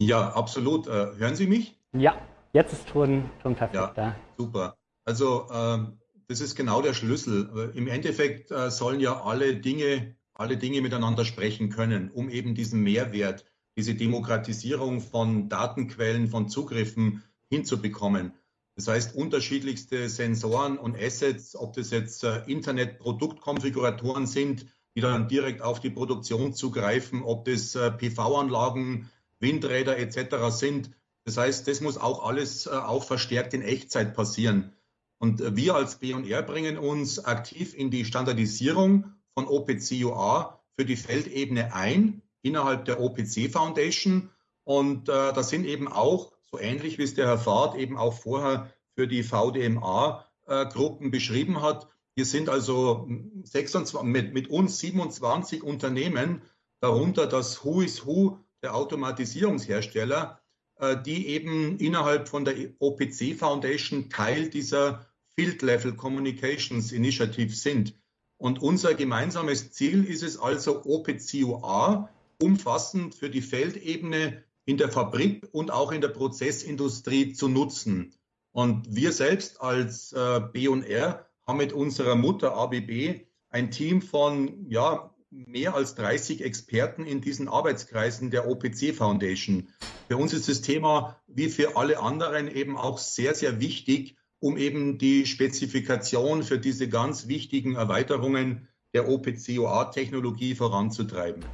Ja, 0.00 0.30
absolut. 0.30 0.86
Äh, 0.88 1.16
hören 1.16 1.36
Sie 1.36 1.46
mich? 1.46 1.78
Ja, 1.92 2.16
jetzt 2.52 2.72
ist 2.72 2.88
Ton, 2.88 3.30
Ton 3.42 3.54
perfekt 3.54 3.74
ja, 3.74 3.92
da. 3.94 4.14
Super. 4.36 4.76
Also 5.04 5.46
ähm, 5.52 5.98
das 6.28 6.40
ist 6.40 6.56
genau 6.56 6.82
der 6.82 6.94
Schlüssel. 6.94 7.72
Äh, 7.74 7.78
Im 7.78 7.86
Endeffekt 7.86 8.50
äh, 8.50 8.70
sollen 8.70 9.00
ja 9.00 9.22
alle 9.22 9.56
Dinge, 9.56 10.16
alle 10.34 10.56
Dinge 10.56 10.80
miteinander 10.80 11.24
sprechen 11.24 11.70
können, 11.70 12.10
um 12.10 12.28
eben 12.28 12.54
diesen 12.54 12.82
Mehrwert, 12.82 13.44
diese 13.76 13.94
Demokratisierung 13.94 15.00
von 15.00 15.48
Datenquellen, 15.48 16.26
von 16.26 16.48
Zugriffen 16.48 17.22
hinzubekommen. 17.48 18.32
Das 18.76 18.88
heißt, 18.88 19.14
unterschiedlichste 19.14 20.08
Sensoren 20.08 20.78
und 20.78 20.96
Assets, 20.96 21.54
ob 21.54 21.74
das 21.74 21.90
jetzt 21.90 22.24
äh, 22.24 22.42
Internet-Produktkonfiguratoren 22.46 24.26
sind, 24.26 24.66
die 24.96 25.00
dann 25.00 25.28
direkt 25.28 25.62
auf 25.62 25.80
die 25.80 25.90
Produktion 25.90 26.54
zugreifen, 26.54 27.22
ob 27.22 27.44
das 27.44 27.74
äh, 27.74 27.90
PV-Anlagen, 27.90 29.10
Windräder 29.38 29.98
etc. 29.98 30.50
sind. 30.50 30.90
Das 31.24 31.36
heißt, 31.36 31.68
das 31.68 31.80
muss 31.80 31.98
auch 31.98 32.24
alles 32.24 32.66
äh, 32.66 32.70
auch 32.70 33.04
verstärkt 33.04 33.54
in 33.54 33.62
Echtzeit 33.62 34.14
passieren. 34.14 34.72
Und 35.18 35.56
wir 35.56 35.74
als 35.74 35.96
B&R 35.96 36.42
bringen 36.42 36.76
uns 36.76 37.24
aktiv 37.24 37.74
in 37.74 37.90
die 37.90 38.04
Standardisierung 38.04 39.14
von 39.34 39.46
OPC-UA 39.46 40.60
für 40.76 40.84
die 40.84 40.96
Feldebene 40.96 41.72
ein 41.72 42.22
innerhalb 42.42 42.84
der 42.84 43.00
OPC 43.00 43.50
Foundation. 43.50 44.30
Und 44.64 45.08
äh, 45.08 45.32
da 45.32 45.42
sind 45.42 45.64
eben 45.64 45.88
auch 45.88 46.33
so 46.54 46.60
ähnlich 46.60 46.98
wie 46.98 47.02
es 47.02 47.14
der 47.14 47.26
Herr 47.26 47.38
Fahrt 47.38 47.74
eben 47.74 47.98
auch 47.98 48.14
vorher 48.14 48.72
für 48.94 49.08
die 49.08 49.24
VDMA-Gruppen 49.24 51.10
beschrieben 51.10 51.62
hat. 51.62 51.88
Wir 52.14 52.24
sind 52.24 52.48
also 52.48 53.08
26, 53.42 54.02
mit, 54.02 54.34
mit 54.34 54.48
uns 54.48 54.78
27 54.78 55.64
Unternehmen, 55.64 56.42
darunter 56.80 57.26
das 57.26 57.64
Who 57.64 57.80
is 57.80 58.06
Who 58.06 58.38
der 58.62 58.76
Automatisierungshersteller, 58.76 60.40
äh, 60.76 60.96
die 61.02 61.26
eben 61.26 61.76
innerhalb 61.78 62.28
von 62.28 62.44
der 62.44 62.54
OPC 62.78 63.36
Foundation 63.36 64.08
Teil 64.08 64.48
dieser 64.48 65.04
Field 65.34 65.60
Level 65.62 65.94
Communications 65.94 66.92
Initiative 66.92 67.52
sind. 67.52 67.98
Und 68.36 68.62
unser 68.62 68.94
gemeinsames 68.94 69.72
Ziel 69.72 70.04
ist 70.04 70.22
es 70.22 70.38
also, 70.38 70.84
OPCUA 70.84 72.08
umfassend 72.40 73.16
für 73.16 73.28
die 73.30 73.42
Feldebene 73.42 74.44
in 74.64 74.76
der 74.76 74.88
Fabrik 74.88 75.48
und 75.52 75.70
auch 75.70 75.92
in 75.92 76.00
der 76.00 76.08
Prozessindustrie 76.08 77.32
zu 77.32 77.48
nutzen. 77.48 78.14
Und 78.52 78.94
wir 78.94 79.12
selbst 79.12 79.60
als 79.60 80.12
äh, 80.12 80.40
B&R 80.52 81.26
haben 81.46 81.58
mit 81.58 81.72
unserer 81.72 82.14
Mutter 82.14 82.54
ABB 82.54 83.26
ein 83.50 83.70
Team 83.70 84.00
von 84.00 84.66
ja, 84.68 85.14
mehr 85.30 85.74
als 85.74 85.94
30 85.96 86.44
Experten 86.44 87.04
in 87.04 87.20
diesen 87.20 87.48
Arbeitskreisen 87.48 88.30
der 88.30 88.48
OPC 88.48 88.94
Foundation. 88.94 89.68
Für 90.08 90.16
uns 90.16 90.32
ist 90.32 90.48
das 90.48 90.60
Thema 90.60 91.20
wie 91.26 91.48
für 91.48 91.76
alle 91.76 92.00
anderen 92.00 92.48
eben 92.48 92.76
auch 92.76 92.98
sehr, 92.98 93.34
sehr 93.34 93.60
wichtig, 93.60 94.16
um 94.38 94.56
eben 94.56 94.98
die 94.98 95.26
Spezifikation 95.26 96.42
für 96.42 96.58
diese 96.58 96.88
ganz 96.88 97.26
wichtigen 97.26 97.74
Erweiterungen 97.74 98.68
der 98.92 99.08
OPC-OA-Technologie 99.08 100.54
voranzutreiben 100.54 101.44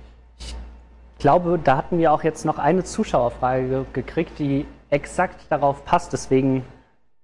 glaube, 1.20 1.60
da 1.62 1.76
hatten 1.76 1.98
wir 1.98 2.12
auch 2.12 2.24
jetzt 2.24 2.44
noch 2.44 2.58
eine 2.58 2.82
Zuschauerfrage 2.82 3.86
gekriegt, 3.92 4.38
die 4.38 4.66
exakt 4.90 5.46
darauf 5.50 5.84
passt. 5.84 6.12
Deswegen 6.12 6.64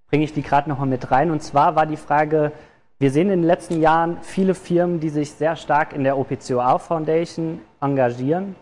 bringe 0.09 0.25
ich 0.25 0.33
die 0.33 0.43
gerade 0.43 0.69
nochmal 0.69 0.87
mit 0.87 1.11
rein. 1.11 1.31
Und 1.31 1.43
zwar 1.43 1.75
war 1.75 1.87
die 1.87 1.97
Frage, 1.97 2.53
wir 2.99 3.11
sehen 3.11 3.31
in 3.31 3.41
den 3.41 3.47
letzten 3.47 3.81
Jahren 3.81 4.19
viele 4.23 4.55
Firmen, 4.55 5.01
die 5.01 5.11
sich 5.11 5.33
sehr 5.33 5.57
stark 5.57 5.93
in 5.93 6.05
der 6.05 6.17
OPCOR 6.17 6.79
Foundation 6.79 7.61
engagieren. 7.81 8.55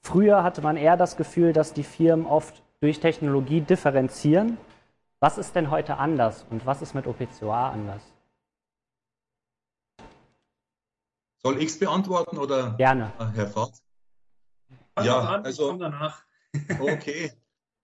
Früher 0.00 0.42
hatte 0.42 0.62
man 0.62 0.76
eher 0.76 0.96
das 0.96 1.16
Gefühl, 1.16 1.52
dass 1.52 1.72
die 1.72 1.82
Firmen 1.82 2.26
oft 2.26 2.62
durch 2.80 3.00
Technologie 3.00 3.60
differenzieren. 3.60 4.58
Was 5.20 5.38
ist 5.38 5.54
denn 5.56 5.70
heute 5.70 5.96
anders 5.96 6.46
und 6.50 6.66
was 6.66 6.82
ist 6.82 6.94
mit 6.94 7.06
OPCOR 7.06 7.54
anders? 7.54 8.02
Soll 11.42 11.58
ich 11.58 11.66
es 11.66 11.78
beantworten 11.78 12.38
oder 12.38 12.74
Gerne. 12.78 13.12
Herr 13.34 13.48
Fahrt? 13.48 13.83
Ja, 15.02 15.18
an, 15.20 15.44
also 15.44 15.72
danach. 15.72 16.22
okay. 16.80 17.32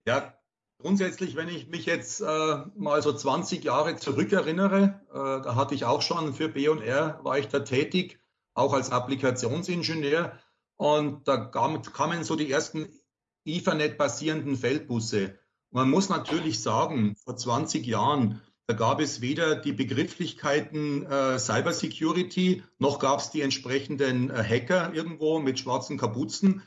Ja, 0.05 0.33
grundsätzlich, 0.79 1.35
wenn 1.35 1.49
ich 1.49 1.67
mich 1.67 1.85
jetzt 1.85 2.21
äh, 2.21 2.57
mal 2.75 3.01
so 3.01 3.13
20 3.13 3.63
Jahre 3.63 3.95
zurückerinnere, 3.95 5.01
äh, 5.09 5.43
da 5.43 5.55
hatte 5.55 5.75
ich 5.75 5.85
auch 5.85 6.01
schon 6.01 6.33
für 6.33 6.49
B&R, 6.49 7.19
war 7.23 7.37
ich 7.37 7.47
da 7.47 7.59
tätig, 7.59 8.19
auch 8.53 8.73
als 8.73 8.91
Applikationsingenieur. 8.91 10.37
Und 10.77 11.27
da 11.27 11.37
kam, 11.37 11.81
kamen 11.81 12.23
so 12.23 12.35
die 12.35 12.51
ersten 12.51 12.87
Ethernet-basierenden 13.45 14.55
Feldbusse. 14.55 15.37
Man 15.69 15.89
muss 15.89 16.09
natürlich 16.09 16.61
sagen, 16.61 17.15
vor 17.23 17.37
20 17.37 17.85
Jahren, 17.85 18.41
da 18.67 18.73
gab 18.73 18.99
es 18.99 19.21
weder 19.21 19.55
die 19.55 19.73
Begrifflichkeiten 19.73 21.05
äh, 21.05 21.39
Cybersecurity, 21.39 22.63
noch 22.77 22.99
gab 22.99 23.19
es 23.19 23.31
die 23.31 23.41
entsprechenden 23.41 24.29
äh, 24.29 24.43
Hacker 24.43 24.93
irgendwo 24.93 25.39
mit 25.39 25.59
schwarzen 25.59 25.97
Kapuzen, 25.97 26.61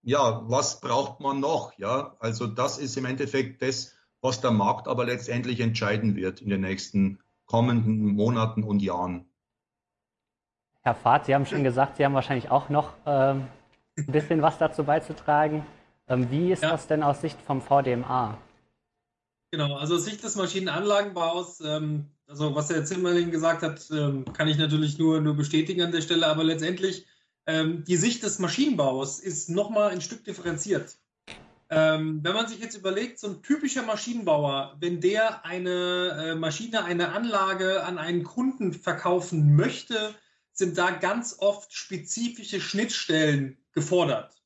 ja, 0.07 0.41
was 0.49 0.79
braucht 0.79 1.19
man 1.19 1.41
noch? 1.41 1.77
Ja, 1.77 2.15
also 2.19 2.47
das 2.47 2.77
ist 2.77 2.95
im 2.95 3.05
Endeffekt 3.05 3.61
das, 3.61 3.93
was 4.21 4.39
der 4.39 4.51
Markt 4.51 4.87
aber 4.87 5.05
letztendlich 5.05 5.59
entscheiden 5.59 6.15
wird 6.15 6.41
in 6.41 6.49
den 6.49 6.61
nächsten 6.61 7.19
kommenden 7.45 8.15
Monaten 8.15 8.63
und 8.63 8.81
Jahren. 8.81 9.25
Herr 10.81 10.95
Fahrt, 10.95 11.25
Sie 11.25 11.35
haben 11.35 11.45
schon 11.45 11.65
gesagt, 11.65 11.97
Sie 11.97 12.05
haben 12.05 12.13
wahrscheinlich 12.13 12.49
auch 12.49 12.69
noch 12.69 12.93
ähm, 13.05 13.47
ein 13.97 14.05
bisschen 14.05 14.41
was 14.41 14.57
dazu 14.57 14.85
beizutragen. 14.85 15.65
Ähm, 16.07 16.31
wie 16.31 16.53
ist 16.53 16.63
ja. 16.63 16.69
das 16.69 16.87
denn 16.87 17.03
aus 17.03 17.19
Sicht 17.19 17.41
vom 17.41 17.61
VDMA? 17.61 18.37
Genau, 19.51 19.75
also 19.75 19.97
Sicht 19.97 20.23
des 20.23 20.35
Maschinenanlagenbaus, 20.35 21.61
ähm, 21.61 22.11
also 22.27 22.53
was 22.53 22.67
der 22.67 22.83
Zimmerling 22.83 23.31
gesagt 23.31 23.61
hat, 23.61 23.89
ähm, 23.91 24.25
kann 24.33 24.49
ich 24.49 24.57
natürlich 24.57 24.97
nur, 24.97 25.21
nur 25.21 25.35
bestätigen 25.35 25.81
an 25.81 25.93
der 25.93 26.01
Stelle, 26.01 26.27
aber 26.27 26.43
letztendlich 26.43 27.05
ähm, 27.45 27.85
die 27.85 27.95
Sicht 27.95 28.23
des 28.23 28.39
Maschinenbaus 28.39 29.19
ist 29.19 29.49
nochmal 29.49 29.91
ein 29.91 30.01
Stück 30.01 30.25
differenziert. 30.25 30.97
Ähm, 31.69 32.19
wenn 32.23 32.33
man 32.33 32.47
sich 32.47 32.59
jetzt 32.59 32.77
überlegt, 32.77 33.19
so 33.19 33.27
ein 33.27 33.41
typischer 33.41 33.83
Maschinenbauer, 33.83 34.75
wenn 34.79 35.01
der 35.01 35.45
eine 35.45 36.31
äh, 36.31 36.35
Maschine, 36.35 36.83
eine 36.83 37.13
Anlage 37.13 37.83
an 37.85 37.97
einen 37.97 38.23
Kunden 38.23 38.73
verkaufen 38.73 39.55
möchte, 39.55 40.13
sind 40.51 40.77
da 40.77 40.91
ganz 40.91 41.37
oft 41.39 41.73
spezifische 41.73 42.59
Schnittstellen 42.59 43.57
gefordert. 43.71 44.36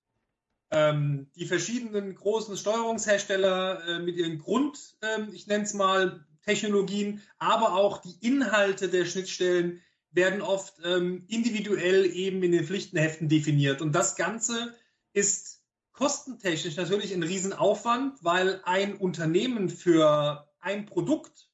Ähm, 0.71 1.27
die 1.35 1.45
verschiedenen 1.45 2.15
großen 2.15 2.55
Steuerungshersteller 2.55 3.87
äh, 3.87 3.99
mit 3.99 4.15
ihren 4.15 4.39
Grund, 4.39 4.95
äh, 5.01 5.21
ich 5.33 5.45
nenne 5.47 5.65
es 5.65 5.73
mal, 5.73 6.25
Technologien, 6.45 7.21
aber 7.37 7.73
auch 7.73 7.99
die 7.99 8.15
Inhalte 8.25 8.89
der 8.89 9.05
Schnittstellen, 9.05 9.81
werden 10.11 10.41
oft 10.41 10.75
ähm, 10.83 11.23
individuell 11.27 12.05
eben 12.05 12.41
in 12.43 12.51
den 12.51 12.65
Pflichtenheften 12.65 13.29
definiert. 13.29 13.81
Und 13.81 13.93
das 13.93 14.15
Ganze 14.15 14.75
ist 15.13 15.61
kostentechnisch 15.93 16.75
natürlich 16.75 17.13
ein 17.13 17.23
Riesenaufwand, 17.23 18.23
weil 18.23 18.61
ein 18.65 18.95
Unternehmen 18.95 19.69
für 19.69 20.49
ein 20.59 20.85
Produkt, 20.85 21.49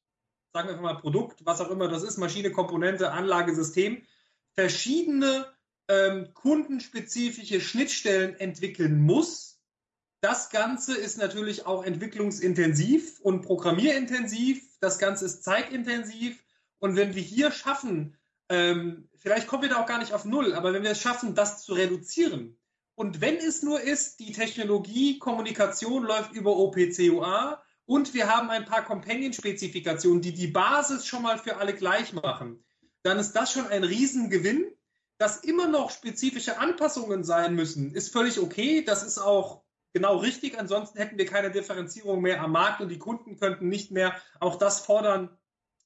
sagen 0.53 0.69
wir 0.69 0.77
mal 0.77 0.95
Produkt, 0.97 1.45
was 1.45 1.61
auch 1.61 1.69
immer 1.69 1.87
das 1.87 2.03
ist, 2.03 2.17
Maschine, 2.17 2.51
Komponente, 2.51 3.11
Anlage, 3.11 3.53
System, 3.53 4.03
verschiedene 4.53 5.45
ähm, 5.87 6.33
kundenspezifische 6.33 7.61
Schnittstellen 7.61 8.39
entwickeln 8.39 8.99
muss. 9.01 9.59
Das 10.21 10.49
Ganze 10.49 10.97
ist 10.97 11.17
natürlich 11.17 11.65
auch 11.65 11.83
entwicklungsintensiv 11.83 13.19
und 13.21 13.41
programmierintensiv. 13.41 14.63
Das 14.79 14.99
Ganze 14.99 15.25
ist 15.25 15.43
zeitintensiv. 15.43 16.43
Und 16.79 16.95
wenn 16.95 17.15
wir 17.15 17.21
hier 17.21 17.51
schaffen, 17.51 18.17
ähm, 18.49 19.09
vielleicht 19.17 19.47
kommen 19.47 19.63
wir 19.63 19.69
da 19.69 19.81
auch 19.81 19.87
gar 19.87 19.99
nicht 19.99 20.13
auf 20.13 20.25
Null, 20.25 20.53
aber 20.53 20.73
wenn 20.73 20.83
wir 20.83 20.91
es 20.91 21.01
schaffen, 21.01 21.35
das 21.35 21.63
zu 21.63 21.73
reduzieren, 21.73 22.57
und 22.99 23.21
wenn 23.21 23.37
es 23.37 23.61
nur 23.61 23.79
ist, 23.79 24.19
die 24.19 24.31
Technologie, 24.31 25.19
Kommunikation 25.19 26.03
läuft 26.03 26.31
über 26.33 26.57
OPCUA 26.57 27.61
und 27.85 28.15
wir 28.15 28.27
haben 28.27 28.49
ein 28.49 28.65
paar 28.65 28.83
Companion-Spezifikationen, 28.83 30.23
die 30.23 30.33
die 30.33 30.47
Basis 30.47 31.05
schon 31.05 31.21
mal 31.21 31.37
für 31.37 31.57
alle 31.57 31.75
gleich 31.75 32.13
machen, 32.13 32.65
dann 33.03 33.19
ist 33.19 33.33
das 33.33 33.51
schon 33.51 33.67
ein 33.67 33.83
Riesengewinn. 33.83 34.65
Dass 35.17 35.37
immer 35.37 35.67
noch 35.67 35.89
spezifische 35.89 36.59
Anpassungen 36.59 37.23
sein 37.23 37.55
müssen, 37.55 37.93
ist 37.93 38.13
völlig 38.13 38.39
okay. 38.39 38.83
Das 38.83 39.03
ist 39.03 39.17
auch 39.17 39.63
genau 39.93 40.17
richtig. 40.17 40.59
Ansonsten 40.59 40.99
hätten 40.99 41.17
wir 41.17 41.25
keine 41.25 41.51
Differenzierung 41.51 42.21
mehr 42.21 42.41
am 42.41 42.51
Markt 42.51 42.81
und 42.81 42.89
die 42.89 42.99
Kunden 42.99 43.37
könnten 43.37 43.67
nicht 43.67 43.91
mehr 43.91 44.15
auch 44.39 44.57
das 44.57 44.81
fordern, 44.81 45.35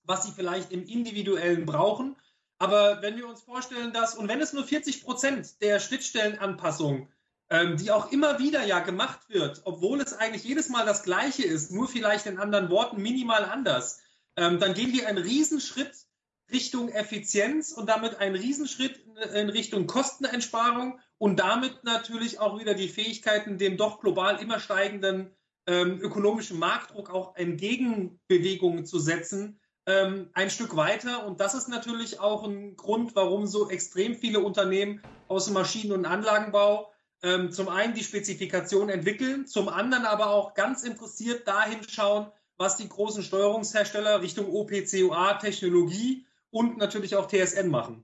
was 0.04 0.26
sie 0.26 0.32
vielleicht 0.32 0.72
im 0.72 0.86
Individuellen 0.86 1.65
brauchen. 1.65 2.17
Aber 2.58 3.02
wenn 3.02 3.15
wir 3.15 3.28
uns 3.28 3.41
vorstellen, 3.41 3.94
dass, 3.94 4.15
und 4.15 4.28
wenn 4.28 4.41
es 4.41 4.54
nur 4.54 4.63
40 4.63 5.04
Prozent 5.04 5.62
der 5.62 5.80
Schnittstellenanpassung, 5.80 7.08
ähm, 7.50 7.78
die 7.78 7.91
auch 7.91 8.12
immer 8.12 8.39
wieder 8.39 8.63
ja 8.63 8.80
gemacht 8.80 9.30
wird, 9.30 9.62
obwohl 9.65 10.00
es 10.00 10.13
eigentlich 10.13 10.44
jedes 10.44 10.70
Mal 10.70 10.86
das 10.86 11.04
Gleiche 11.04 11.44
ist, 11.44 11.72
nur 11.72 11.88
vielleicht 11.88 12.26
in 12.26 12.38
anderen 12.38 12.70
Worten 12.70 13.02
minimal 13.02 13.46
anders, 13.46 14.02
ähm, 14.36 14.60
dann 14.60 14.74
gehen 14.74 14.94
wir 14.94 15.08
einen 15.08 15.24
Riesenschritt 15.24 16.06
Richtung 16.52 16.90
Effizienz 16.90 17.72
und 17.72 17.88
damit 17.88 18.18
einen 18.18 18.36
Riesenschritt 18.36 19.04
in 19.34 19.50
Richtung 19.50 19.88
Kosteneinsparung 19.88 21.00
und 21.18 21.40
damit 21.40 21.84
natürlich 21.84 22.40
auch 22.40 22.60
wieder 22.60 22.74
die 22.74 22.90
Fähigkeiten, 22.90 23.58
dem 23.58 23.78
doch 23.78 24.00
global 24.00 24.42
immer 24.42 24.60
steigenden 24.60 25.32
ähm, 25.68 26.00
ökonomischen 26.02 26.60
Marktdruck 26.60 27.10
auch 27.10 27.36
Entgegenbewegungen 27.36 28.86
zu 28.86 29.00
setzen, 29.00 29.60
ähm, 29.86 30.30
ein 30.34 30.50
Stück 30.50 30.76
weiter. 30.76 31.26
Und 31.26 31.40
das 31.40 31.54
ist 31.54 31.70
natürlich 31.70 32.20
auch 32.20 32.44
ein 32.44 32.76
Grund, 32.76 33.16
warum 33.16 33.47
so 33.47 33.70
extrem 33.70 34.16
viele 34.16 34.39
Unternehmen 34.39 35.02
aus 35.28 35.45
dem 35.45 35.54
Maschinen- 35.54 35.93
und 35.93 36.06
Anlagenbau 36.06 36.91
ähm, 37.24 37.52
zum 37.52 37.70
einen 37.70 37.93
die 37.93 38.04
Spezifikation 38.04 38.89
entwickeln, 38.89 39.45
zum 39.45 39.70
anderen 39.70 40.06
aber 40.06 40.32
auch 40.32 40.56
ganz 40.56 40.84
interessiert 40.84 41.47
dahin 41.47 41.88
schauen, 41.88 42.32
was 42.58 42.78
die 42.78 42.89
großen 42.89 43.24
Steuerungshersteller 43.24 44.22
Richtung 44.22 44.52
OPCOA-Technologie 44.54 46.26
und 46.52 46.78
natürlich 46.78 47.16
auch 47.16 47.28
TSN 47.28 47.70
machen. 47.70 48.04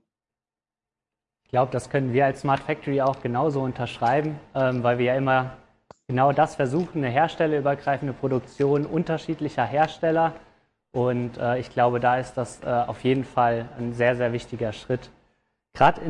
Ich 1.44 1.50
glaube, 1.50 1.72
das 1.72 1.88
können 1.88 2.12
wir 2.12 2.26
als 2.26 2.40
Smart 2.40 2.60
Factory 2.60 3.00
auch 3.00 3.22
genauso 3.22 3.62
unterschreiben, 3.62 4.38
ähm, 4.54 4.82
weil 4.82 4.98
wir 4.98 5.06
ja 5.06 5.14
immer 5.16 5.56
genau 6.06 6.32
das 6.32 6.56
versuchen, 6.56 6.98
eine 6.98 7.08
herstellerübergreifende 7.08 8.12
Produktion 8.12 8.84
unterschiedlicher 8.84 9.64
Hersteller 9.64 10.34
und 10.92 11.38
äh, 11.38 11.58
ich 11.58 11.70
glaube, 11.70 12.00
da 12.00 12.18
ist 12.18 12.34
das 12.34 12.62
äh, 12.62 12.66
auf 12.66 13.04
jeden 13.04 13.24
Fall 13.24 13.68
ein 13.78 13.92
sehr, 13.92 14.16
sehr 14.16 14.32
wichtiger 14.32 14.72
Schritt. 14.72 15.10
Gerade 15.74 16.00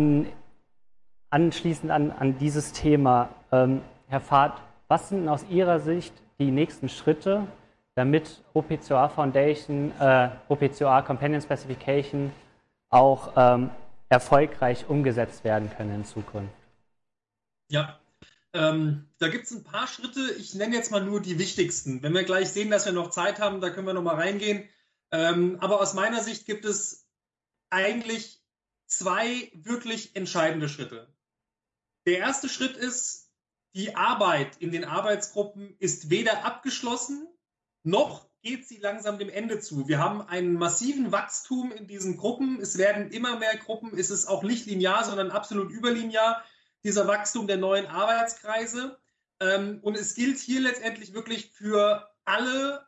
anschließend 1.30 1.91
an, 1.91 2.11
an 2.11 2.39
dieses 2.39 2.72
Thema, 2.72 3.28
ähm, 3.53 3.82
Herr 4.07 4.20
Fahrt, 4.20 4.62
was 4.86 5.09
sind 5.11 5.28
aus 5.28 5.45
Ihrer 5.51 5.80
Sicht 5.80 6.14
die 6.39 6.51
nächsten 6.51 6.89
Schritte, 6.89 7.47
damit 7.99 8.42
OPCOA 8.55 9.09
Foundation, 9.09 9.92
äh, 10.01 10.30
OPCOA 10.49 11.03
Companion 11.03 11.42
Specification 11.42 12.32
auch 12.90 13.32
ähm, 13.36 13.70
erfolgreich 14.09 14.88
umgesetzt 14.88 15.44
werden 15.44 15.70
können 15.76 15.94
in 15.94 16.05
Zukunft? 16.05 16.55
Ja, 17.70 17.99
Ähm, 18.55 19.07
da 19.18 19.28
gibt 19.28 19.44
es 19.44 19.51
ein 19.51 19.62
paar 19.62 19.86
Schritte. 19.86 20.20
Ich 20.38 20.55
nenne 20.55 20.74
jetzt 20.74 20.90
mal 20.90 21.05
nur 21.05 21.20
die 21.20 21.38
wichtigsten. 21.38 22.03
Wenn 22.03 22.14
wir 22.14 22.24
gleich 22.24 22.49
sehen, 22.49 22.70
dass 22.70 22.86
wir 22.86 22.94
noch 22.94 23.11
Zeit 23.11 23.40
haben, 23.40 23.61
da 23.61 23.68
können 23.68 23.86
wir 23.86 23.92
noch 23.92 24.03
mal 24.03 24.14
reingehen. 24.14 24.66
Ähm, 25.11 25.59
aber 25.61 25.80
aus 25.82 25.92
meiner 25.92 26.22
Sicht 26.22 26.46
gibt 26.46 26.64
es 26.64 27.07
eigentlich 27.68 28.40
zwei 28.86 29.53
wirklich 29.55 30.16
entscheidende 30.16 30.68
Schritte. 30.70 31.12
Der 32.07 32.18
erste 32.18 32.49
Schritt 32.49 32.74
ist, 32.74 33.30
die 33.74 33.94
Arbeit 33.96 34.57
in 34.61 34.72
den 34.72 34.86
Arbeitsgruppen 34.86 35.76
ist 35.78 36.09
weder 36.09 36.46
abgeschlossen, 36.46 37.28
noch 37.89 38.28
geht 38.43 38.68
sie 38.68 38.78
langsam 38.78 39.18
dem 39.18 39.28
Ende 39.28 39.59
zu. 39.61 39.89
Wir 39.89 39.99
haben 39.99 40.22
einen 40.22 40.55
massiven 40.55 41.11
Wachstum 41.11 41.72
in 41.72 41.86
diesen 41.86 42.16
Gruppen. 42.16 42.61
Es 42.61 42.78
werden 42.78 43.11
immer 43.11 43.39
mehr 43.39 43.57
Gruppen. 43.57 43.99
Es 43.99 44.11
ist 44.11 44.26
auch 44.26 44.43
nicht 44.43 44.66
linear, 44.66 45.05
sondern 45.05 45.30
absolut 45.30 45.70
überlinear, 45.70 46.45
dieser 46.84 47.09
Wachstum 47.09 47.47
der 47.47 47.57
neuen 47.57 47.86
Arbeitskreise. 47.86 48.99
Ähm, 49.41 49.80
und 49.82 49.97
es 49.97 50.14
gilt 50.14 50.39
hier 50.39 50.61
letztendlich 50.61 51.12
wirklich 51.14 51.51
für 51.51 52.09
alle 52.24 52.86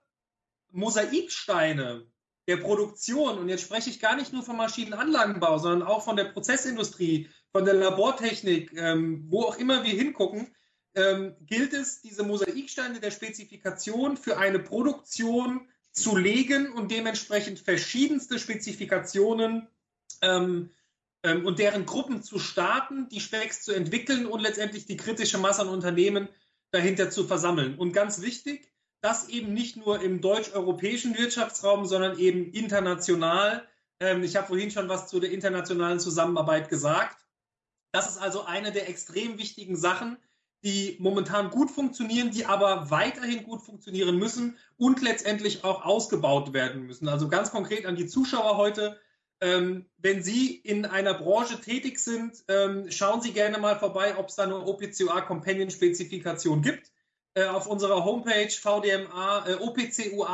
Mosaiksteine 0.70 2.06
der 2.46 2.56
Produktion. 2.58 3.38
Und 3.38 3.48
jetzt 3.48 3.62
spreche 3.62 3.90
ich 3.90 4.00
gar 4.00 4.16
nicht 4.16 4.32
nur 4.32 4.42
vom 4.42 4.56
Maschinenanlagenbau, 4.56 5.58
sondern 5.58 5.86
auch 5.86 6.04
von 6.04 6.16
der 6.16 6.24
Prozessindustrie, 6.24 7.28
von 7.52 7.64
der 7.64 7.74
Labortechnik, 7.74 8.72
ähm, 8.74 9.26
wo 9.28 9.42
auch 9.42 9.58
immer 9.58 9.82
wir 9.82 9.92
hingucken 9.92 10.54
ähm, 10.94 11.36
gilt 11.40 11.72
es, 11.72 12.00
diese 12.00 12.22
Mosaiksteine 12.22 13.00
der 13.00 13.10
Spezifikation 13.10 14.16
für 14.16 14.38
eine 14.38 14.58
Produktion 14.58 15.68
zu 15.92 16.16
legen 16.16 16.72
und 16.72 16.90
dementsprechend 16.90 17.60
verschiedenste 17.60 18.38
Spezifikationen 18.38 19.68
ähm, 20.22 20.70
ähm, 21.22 21.46
und 21.46 21.58
deren 21.58 21.86
Gruppen 21.86 22.22
zu 22.22 22.38
starten, 22.38 23.08
die 23.08 23.20
Specs 23.20 23.62
zu 23.62 23.72
entwickeln 23.72 24.26
und 24.26 24.40
letztendlich 24.40 24.86
die 24.86 24.96
kritische 24.96 25.38
Masse 25.38 25.62
an 25.62 25.68
Unternehmen 25.68 26.28
dahinter 26.70 27.10
zu 27.10 27.26
versammeln. 27.26 27.76
Und 27.76 27.92
ganz 27.92 28.22
wichtig, 28.22 28.70
das 29.00 29.28
eben 29.28 29.54
nicht 29.54 29.76
nur 29.76 30.02
im 30.02 30.20
deutsch-europäischen 30.20 31.16
Wirtschaftsraum, 31.16 31.86
sondern 31.86 32.18
eben 32.18 32.52
international. 32.52 33.66
Ähm, 33.98 34.22
ich 34.22 34.36
habe 34.36 34.48
vorhin 34.48 34.70
schon 34.70 34.88
was 34.88 35.08
zu 35.08 35.20
der 35.20 35.30
internationalen 35.30 36.00
Zusammenarbeit 36.00 36.68
gesagt. 36.68 37.16
Das 37.92 38.08
ist 38.08 38.18
also 38.18 38.44
eine 38.44 38.72
der 38.72 38.88
extrem 38.88 39.38
wichtigen 39.38 39.74
Sachen, 39.74 40.16
die 40.62 40.96
momentan 41.00 41.50
gut 41.50 41.70
funktionieren, 41.70 42.30
die 42.30 42.46
aber 42.46 42.90
weiterhin 42.90 43.44
gut 43.44 43.62
funktionieren 43.62 44.16
müssen 44.16 44.58
und 44.76 45.00
letztendlich 45.00 45.64
auch 45.64 45.84
ausgebaut 45.84 46.52
werden 46.52 46.86
müssen. 46.86 47.08
Also 47.08 47.28
ganz 47.28 47.50
konkret 47.50 47.86
an 47.86 47.96
die 47.96 48.06
Zuschauer 48.06 48.56
heute. 48.56 48.98
Ähm, 49.42 49.86
wenn 49.96 50.22
Sie 50.22 50.54
in 50.54 50.84
einer 50.84 51.14
Branche 51.14 51.58
tätig 51.60 51.98
sind, 51.98 52.44
ähm, 52.48 52.90
schauen 52.90 53.22
Sie 53.22 53.32
gerne 53.32 53.56
mal 53.56 53.78
vorbei, 53.78 54.18
ob 54.18 54.28
es 54.28 54.36
da 54.36 54.42
eine 54.42 54.60
OPCUA 54.66 55.22
Companion 55.22 55.70
Spezifikation 55.70 56.60
gibt. 56.60 56.92
Äh, 57.34 57.44
auf 57.46 57.66
unserer 57.66 58.04
Homepage 58.04 58.50
VDMA, 58.50 59.46
äh, 59.46 59.54
opcua.vdma.org 59.54 60.24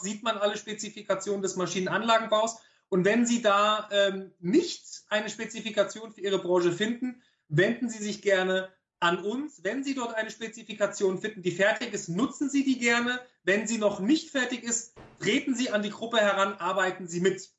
sieht 0.00 0.22
man 0.22 0.36
alle 0.36 0.58
Spezifikationen 0.58 1.40
des 1.40 1.56
Maschinenanlagenbaus. 1.56 2.58
Und 2.88 3.06
wenn 3.06 3.24
Sie 3.24 3.40
da 3.40 3.88
ähm, 3.90 4.32
nicht 4.38 5.04
eine 5.08 5.30
Spezifikation 5.30 6.12
für 6.12 6.20
Ihre 6.20 6.38
Branche 6.38 6.72
finden, 6.72 7.22
wenden 7.48 7.88
Sie 7.88 8.02
sich 8.02 8.22
gerne 8.22 8.72
an 9.00 9.22
uns. 9.22 9.62
Wenn 9.62 9.84
Sie 9.84 9.94
dort 9.94 10.14
eine 10.14 10.30
Spezifikation 10.30 11.18
finden, 11.18 11.42
die 11.42 11.50
fertig 11.50 11.92
ist, 11.92 12.08
nutzen 12.08 12.50
Sie 12.50 12.64
die 12.64 12.78
gerne. 12.78 13.20
Wenn 13.44 13.66
sie 13.66 13.78
noch 13.78 14.00
nicht 14.00 14.30
fertig 14.30 14.64
ist, 14.64 14.94
treten 15.20 15.54
Sie 15.54 15.70
an 15.70 15.82
die 15.82 15.90
Gruppe 15.90 16.18
heran, 16.18 16.54
arbeiten 16.54 17.06
Sie 17.06 17.20
mit. 17.20 17.50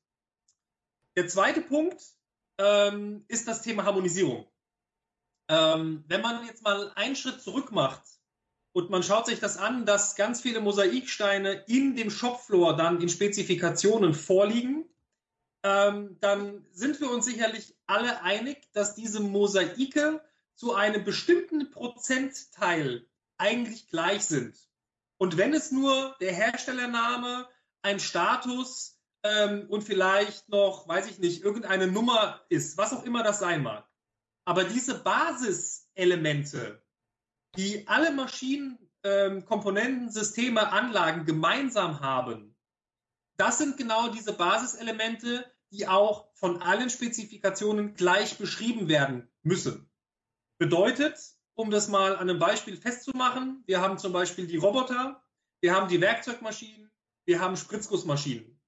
Der 1.16 1.28
zweite 1.28 1.62
Punkt 1.62 2.02
ähm, 2.58 3.24
ist 3.28 3.48
das 3.48 3.62
Thema 3.62 3.86
Harmonisierung. 3.86 4.48
Ähm, 5.50 6.04
wenn 6.08 6.22
man 6.22 6.46
jetzt 6.46 6.64
mal 6.64 6.92
einen 6.96 7.16
Schritt 7.16 7.42
zurück 7.42 7.72
macht 7.72 8.04
und 8.74 8.90
man 8.90 9.02
schaut 9.02 9.28
sich 9.28 9.40
das 9.40 9.58
an, 9.58 9.86
dass 9.86 10.16
ganz 10.16 10.42
viele 10.42 10.60
Mosaiksteine 10.60 11.64
in 11.68 11.96
dem 11.96 12.12
Shopfloor 12.12 12.76
dann 12.76 13.02
in 13.02 13.10
Spezifikationen 13.10 14.14
vorliegen, 14.14 14.86
ähm, 15.64 16.18
dann 16.20 16.66
sind 16.72 16.99
wir 17.01 17.12
uns 17.12 17.26
sicherlich 17.26 17.76
alle 17.88 18.22
einig, 18.22 18.72
dass 18.74 18.95
diese 18.95 19.20
Mosaike 19.20 20.22
zu 20.55 20.74
einem 20.74 21.03
bestimmten 21.03 21.72
Prozentteil 21.72 23.05
eigentlich 23.38 23.88
gleich 23.89 24.26
sind. 24.26 24.58
Und 25.18 25.38
wenn 25.38 25.53
es 25.53 25.72
nur 25.72 26.16
der 26.20 26.34
Herstellername, 26.34 27.47
ein 27.82 27.99
Status 27.99 28.99
ähm, 29.24 29.68
und 29.70 29.84
vielleicht 29.84 30.49
noch, 30.49 30.88
weiß 30.88 31.10
ich 31.10 31.20
nicht, 31.20 31.43
irgendeine 31.43 31.88
Nummer 31.88 32.41
ist, 32.49 32.78
was 32.78 32.93
auch 32.93 33.03
immer 33.03 33.24
das 33.24 33.39
sein 33.39 33.64
mag. 33.64 33.88
Aber 34.45 34.64
diese 34.64 34.99
Basiselemente, 34.99 36.82
die 37.55 37.88
alle 37.88 38.12
Maschinen, 38.12 38.78
ähm, 39.03 39.45
Komponenten, 39.45 40.10
Systeme, 40.10 40.72
Anlagen 40.72 41.26
gemeinsam 41.26 41.99
haben, 41.99 42.47
das 43.38 43.60
sind 43.60 43.78
genau 43.78 44.10
diese 44.10 44.34
Basiselemente, 44.34 45.46
die 45.72 45.88
auch 45.88 46.28
von 46.34 46.62
allen 46.62 46.90
Spezifikationen 46.90 47.94
gleich 47.94 48.38
beschrieben 48.38 48.88
werden 48.88 49.28
müssen. 49.44 49.90
Bedeutet, 50.58 51.18
um 51.54 51.72
das 51.72 51.88
mal 51.88 52.16
an 52.16 52.30
einem 52.30 52.40
Beispiel 52.40 52.78
festzumachen, 52.78 53.64
wir 53.66 53.82
haben 53.82 53.98
zum 53.98 54.14
Beispiel 54.14 54.48
die 54.48 54.58
Roboter, 54.58 55.22
wir 55.60 55.76
haben 55.76 55.88
die 55.88 56.02
Werkzeugmaschinen, 56.02 56.92
wir 57.26 57.40
haben 57.40 57.58
Spritzgussmaschinen. 57.58 58.60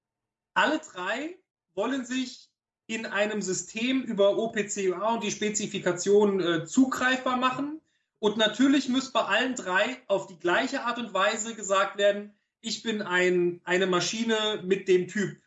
Alle 0.54 0.78
drei 0.78 1.38
wollen 1.74 2.04
sich 2.04 2.50
in 2.86 3.06
einem 3.06 3.40
System 3.40 4.02
über 4.02 4.36
OPCUA 4.36 5.14
und 5.14 5.22
die 5.22 5.30
Spezifikation 5.30 6.40
äh, 6.40 6.64
zugreifbar 6.66 7.36
machen. 7.36 7.80
Und 8.18 8.36
natürlich 8.36 8.88
muss 8.88 9.12
bei 9.12 9.22
allen 9.22 9.54
drei 9.54 10.02
auf 10.08 10.26
die 10.26 10.38
gleiche 10.38 10.82
Art 10.82 10.98
und 10.98 11.14
Weise 11.14 11.54
gesagt 11.54 11.96
werden, 11.96 12.34
ich 12.60 12.82
bin 12.82 13.02
ein, 13.02 13.60
eine 13.64 13.86
Maschine 13.86 14.62
mit 14.64 14.88
dem 14.88 15.08
Typ 15.08 15.40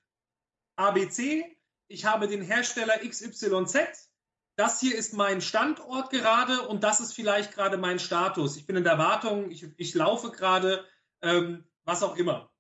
ABC, 0.76 1.45
ich 1.88 2.05
habe 2.05 2.28
den 2.28 2.41
Hersteller 2.41 2.97
XYZ, 2.99 4.09
das 4.55 4.80
hier 4.80 4.95
ist 4.95 5.14
mein 5.14 5.41
Standort 5.41 6.09
gerade 6.11 6.68
und 6.68 6.84
das 6.84 6.99
ist 6.99 7.14
vielleicht 7.14 7.53
gerade 7.53 7.78
mein 7.78 7.99
Status. 7.99 8.55
Ich 8.55 8.66
bin 8.66 8.76
in 8.76 8.84
der 8.84 8.97
Wartung, 8.97 9.49
ich, 9.51 9.68
ich 9.78 9.93
laufe 9.93 10.32
gerade, 10.32 10.86
ähm, 11.22 11.64
was 11.86 12.03
auch 12.03 12.16
immer. 12.18 12.51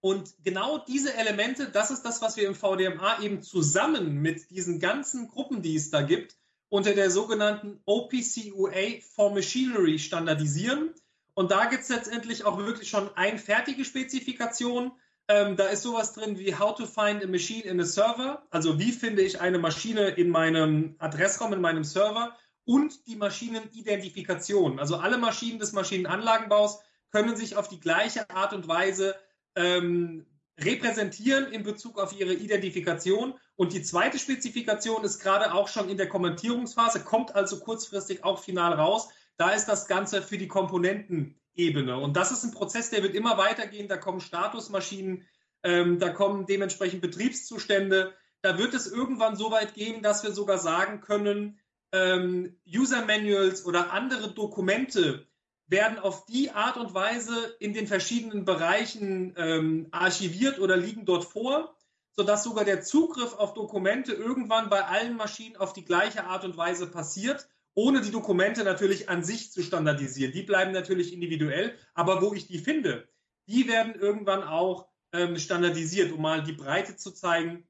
Und 0.00 0.34
genau 0.42 0.78
diese 0.78 1.14
Elemente, 1.14 1.70
das 1.70 1.92
ist 1.92 2.02
das, 2.02 2.20
was 2.22 2.36
wir 2.36 2.48
im 2.48 2.56
VDMA 2.56 3.20
eben 3.22 3.42
zusammen 3.42 4.20
mit 4.20 4.50
diesen 4.50 4.80
ganzen 4.80 5.28
Gruppen, 5.28 5.62
die 5.62 5.76
es 5.76 5.90
da 5.90 6.02
gibt, 6.02 6.36
unter 6.68 6.94
der 6.94 7.10
sogenannten 7.10 7.80
OPCUA 7.84 9.00
for 9.14 9.32
Machinery 9.32 9.98
standardisieren. 9.98 10.92
Und 11.34 11.50
da 11.50 11.66
gibt 11.66 11.82
es 11.82 11.88
letztendlich 11.88 12.44
auch 12.44 12.58
wirklich 12.58 12.90
schon 12.90 13.10
ein 13.16 13.38
fertige 13.38 13.84
Spezifikation, 13.84 14.92
ähm, 15.28 15.56
da 15.56 15.66
ist 15.68 15.82
sowas 15.82 16.12
drin 16.12 16.38
wie 16.38 16.54
How 16.54 16.74
to 16.74 16.86
find 16.86 17.22
a 17.22 17.26
machine 17.26 17.62
in 17.64 17.80
a 17.80 17.84
server. 17.84 18.42
Also 18.50 18.78
wie 18.78 18.92
finde 18.92 19.22
ich 19.22 19.40
eine 19.40 19.58
Maschine 19.58 20.08
in 20.08 20.28
meinem 20.28 20.96
Adressraum, 20.98 21.52
in 21.52 21.60
meinem 21.60 21.84
Server 21.84 22.36
und 22.64 23.06
die 23.06 23.16
Maschinenidentifikation. 23.16 24.78
Also 24.78 24.96
alle 24.96 25.18
Maschinen 25.18 25.58
des 25.58 25.72
Maschinenanlagenbaus 25.72 26.80
können 27.10 27.36
sich 27.36 27.56
auf 27.56 27.68
die 27.68 27.80
gleiche 27.80 28.28
Art 28.30 28.52
und 28.52 28.68
Weise 28.68 29.14
ähm, 29.54 30.26
repräsentieren 30.58 31.52
in 31.52 31.62
Bezug 31.62 31.98
auf 31.98 32.18
ihre 32.18 32.34
Identifikation. 32.34 33.34
Und 33.56 33.72
die 33.72 33.82
zweite 33.82 34.18
Spezifikation 34.18 35.04
ist 35.04 35.20
gerade 35.20 35.54
auch 35.54 35.68
schon 35.68 35.88
in 35.88 35.96
der 35.96 36.08
Kommentierungsphase, 36.08 37.00
kommt 37.00 37.34
also 37.34 37.60
kurzfristig 37.60 38.24
auch 38.24 38.40
final 38.40 38.74
raus. 38.74 39.08
Da 39.42 39.50
ist 39.50 39.66
das 39.66 39.88
Ganze 39.88 40.22
für 40.22 40.38
die 40.38 40.46
Komponentenebene. 40.46 41.98
Und 41.98 42.16
das 42.16 42.30
ist 42.30 42.44
ein 42.44 42.52
Prozess, 42.52 42.90
der 42.90 43.02
wird 43.02 43.16
immer 43.16 43.38
weitergehen. 43.38 43.88
Da 43.88 43.96
kommen 43.96 44.20
Statusmaschinen, 44.20 45.26
ähm, 45.64 45.98
da 45.98 46.10
kommen 46.10 46.46
dementsprechend 46.46 47.02
Betriebszustände. 47.02 48.14
Da 48.40 48.56
wird 48.56 48.72
es 48.72 48.86
irgendwann 48.86 49.34
so 49.34 49.50
weit 49.50 49.74
gehen, 49.74 50.00
dass 50.00 50.22
wir 50.22 50.30
sogar 50.30 50.58
sagen 50.58 51.00
können, 51.00 51.58
ähm, 51.90 52.56
User 52.72 53.04
Manuals 53.04 53.66
oder 53.66 53.92
andere 53.92 54.32
Dokumente 54.32 55.26
werden 55.66 55.98
auf 55.98 56.24
die 56.26 56.52
Art 56.52 56.76
und 56.76 56.94
Weise 56.94 57.56
in 57.58 57.72
den 57.72 57.88
verschiedenen 57.88 58.44
Bereichen 58.44 59.34
ähm, 59.36 59.88
archiviert 59.90 60.60
oder 60.60 60.76
liegen 60.76 61.04
dort 61.04 61.24
vor, 61.24 61.74
sodass 62.12 62.44
sogar 62.44 62.64
der 62.64 62.82
Zugriff 62.82 63.34
auf 63.34 63.54
Dokumente 63.54 64.12
irgendwann 64.12 64.70
bei 64.70 64.84
allen 64.84 65.16
Maschinen 65.16 65.56
auf 65.56 65.72
die 65.72 65.84
gleiche 65.84 66.26
Art 66.26 66.44
und 66.44 66.56
Weise 66.56 66.86
passiert 66.86 67.48
ohne 67.74 68.00
die 68.00 68.10
Dokumente 68.10 68.64
natürlich 68.64 69.08
an 69.08 69.24
sich 69.24 69.52
zu 69.52 69.62
standardisieren. 69.62 70.32
Die 70.32 70.42
bleiben 70.42 70.72
natürlich 70.72 71.12
individuell, 71.12 71.74
aber 71.94 72.20
wo 72.20 72.34
ich 72.34 72.46
die 72.46 72.58
finde, 72.58 73.08
die 73.48 73.66
werden 73.68 73.94
irgendwann 73.94 74.42
auch 74.42 74.88
ähm, 75.12 75.38
standardisiert, 75.38 76.12
um 76.12 76.22
mal 76.22 76.42
die 76.42 76.52
Breite 76.52 76.96
zu 76.96 77.12
zeigen, 77.12 77.66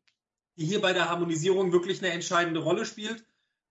die 0.56 0.66
hier 0.66 0.80
bei 0.80 0.92
der 0.92 1.08
Harmonisierung 1.08 1.72
wirklich 1.72 2.02
eine 2.02 2.12
entscheidende 2.12 2.60
Rolle 2.60 2.84
spielt. 2.84 3.24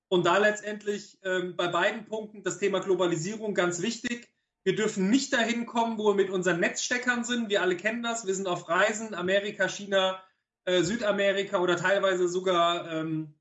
Und 0.08 0.26
da 0.26 0.38
letztendlich 0.38 1.20
ähm, 1.24 1.56
bei 1.56 1.68
beiden 1.68 2.06
Punkten 2.06 2.44
das 2.44 2.60
Thema 2.60 2.80
Globalisierung 2.80 3.54
ganz 3.54 3.82
wichtig. 3.82 4.28
Wir 4.64 4.76
dürfen 4.76 5.10
nicht 5.10 5.32
dahin 5.34 5.66
kommen, 5.66 5.98
wo 5.98 6.10
wir 6.10 6.16
mit 6.16 6.30
unseren 6.30 6.60
Netzsteckern 6.60 7.24
sind. 7.24 7.50
Wir 7.50 7.62
alle 7.62 7.78
kennen 7.78 8.04
das. 8.04 8.28
Wir 8.28 8.36
sind 8.36 8.48
auf 8.48 8.68
Reisen, 8.68 9.16
Amerika, 9.16 9.70
China, 9.70 10.22
äh, 10.66 10.84
Südamerika 10.84 11.60
oder 11.60 11.78
teilweise 11.78 12.28
sogar 12.28 12.92
ähm, 12.92 13.34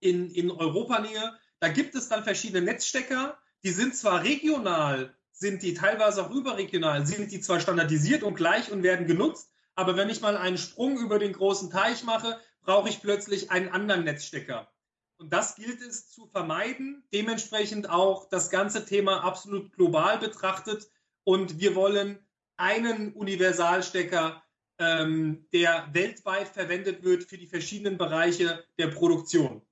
in, 0.00 0.30
in 0.30 0.50
Europanähe. 0.50 1.32
Da 1.62 1.68
gibt 1.68 1.94
es 1.94 2.08
dann 2.08 2.24
verschiedene 2.24 2.60
Netzstecker, 2.60 3.38
die 3.62 3.70
sind 3.70 3.94
zwar 3.94 4.24
regional, 4.24 5.14
sind 5.30 5.62
die 5.62 5.74
teilweise 5.74 6.26
auch 6.26 6.30
überregional, 6.32 7.06
sind 7.06 7.30
die 7.30 7.40
zwar 7.40 7.60
standardisiert 7.60 8.24
und 8.24 8.34
gleich 8.34 8.72
und 8.72 8.82
werden 8.82 9.06
genutzt, 9.06 9.52
aber 9.76 9.96
wenn 9.96 10.10
ich 10.10 10.20
mal 10.20 10.36
einen 10.36 10.58
Sprung 10.58 10.98
über 10.98 11.20
den 11.20 11.32
großen 11.32 11.70
Teich 11.70 12.02
mache, 12.02 12.36
brauche 12.62 12.88
ich 12.88 13.00
plötzlich 13.00 13.52
einen 13.52 13.68
anderen 13.68 14.02
Netzstecker. 14.02 14.72
Und 15.18 15.32
das 15.32 15.54
gilt 15.54 15.80
es 15.82 16.10
zu 16.10 16.26
vermeiden, 16.26 17.04
dementsprechend 17.14 17.88
auch 17.88 18.28
das 18.28 18.50
ganze 18.50 18.84
Thema 18.84 19.22
absolut 19.22 19.72
global 19.72 20.18
betrachtet. 20.18 20.90
Und 21.22 21.60
wir 21.60 21.76
wollen 21.76 22.18
einen 22.56 23.12
Universalstecker, 23.12 24.42
ähm, 24.78 25.46
der 25.52 25.88
weltweit 25.92 26.48
verwendet 26.48 27.04
wird 27.04 27.22
für 27.22 27.38
die 27.38 27.46
verschiedenen 27.46 27.98
Bereiche 27.98 28.64
der 28.78 28.88
Produktion. 28.88 29.62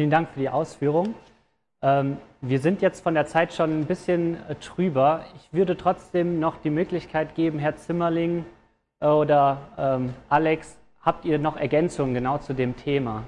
Vielen 0.00 0.08
Dank 0.08 0.30
für 0.30 0.40
die 0.40 0.48
Ausführung. 0.48 1.14
Ähm, 1.82 2.16
wir 2.40 2.58
sind 2.58 2.80
jetzt 2.80 3.02
von 3.02 3.12
der 3.12 3.26
Zeit 3.26 3.52
schon 3.52 3.80
ein 3.80 3.84
bisschen 3.84 4.36
äh, 4.48 4.54
trüber. 4.54 5.26
Ich 5.36 5.52
würde 5.52 5.76
trotzdem 5.76 6.40
noch 6.40 6.56
die 6.56 6.70
Möglichkeit 6.70 7.34
geben, 7.34 7.58
Herr 7.58 7.76
Zimmerling 7.76 8.46
äh, 9.00 9.08
oder 9.08 9.60
ähm, 9.76 10.14
Alex, 10.30 10.78
habt 11.02 11.26
ihr 11.26 11.38
noch 11.38 11.58
Ergänzungen 11.58 12.14
genau 12.14 12.38
zu 12.38 12.54
dem 12.54 12.76
Thema? 12.76 13.24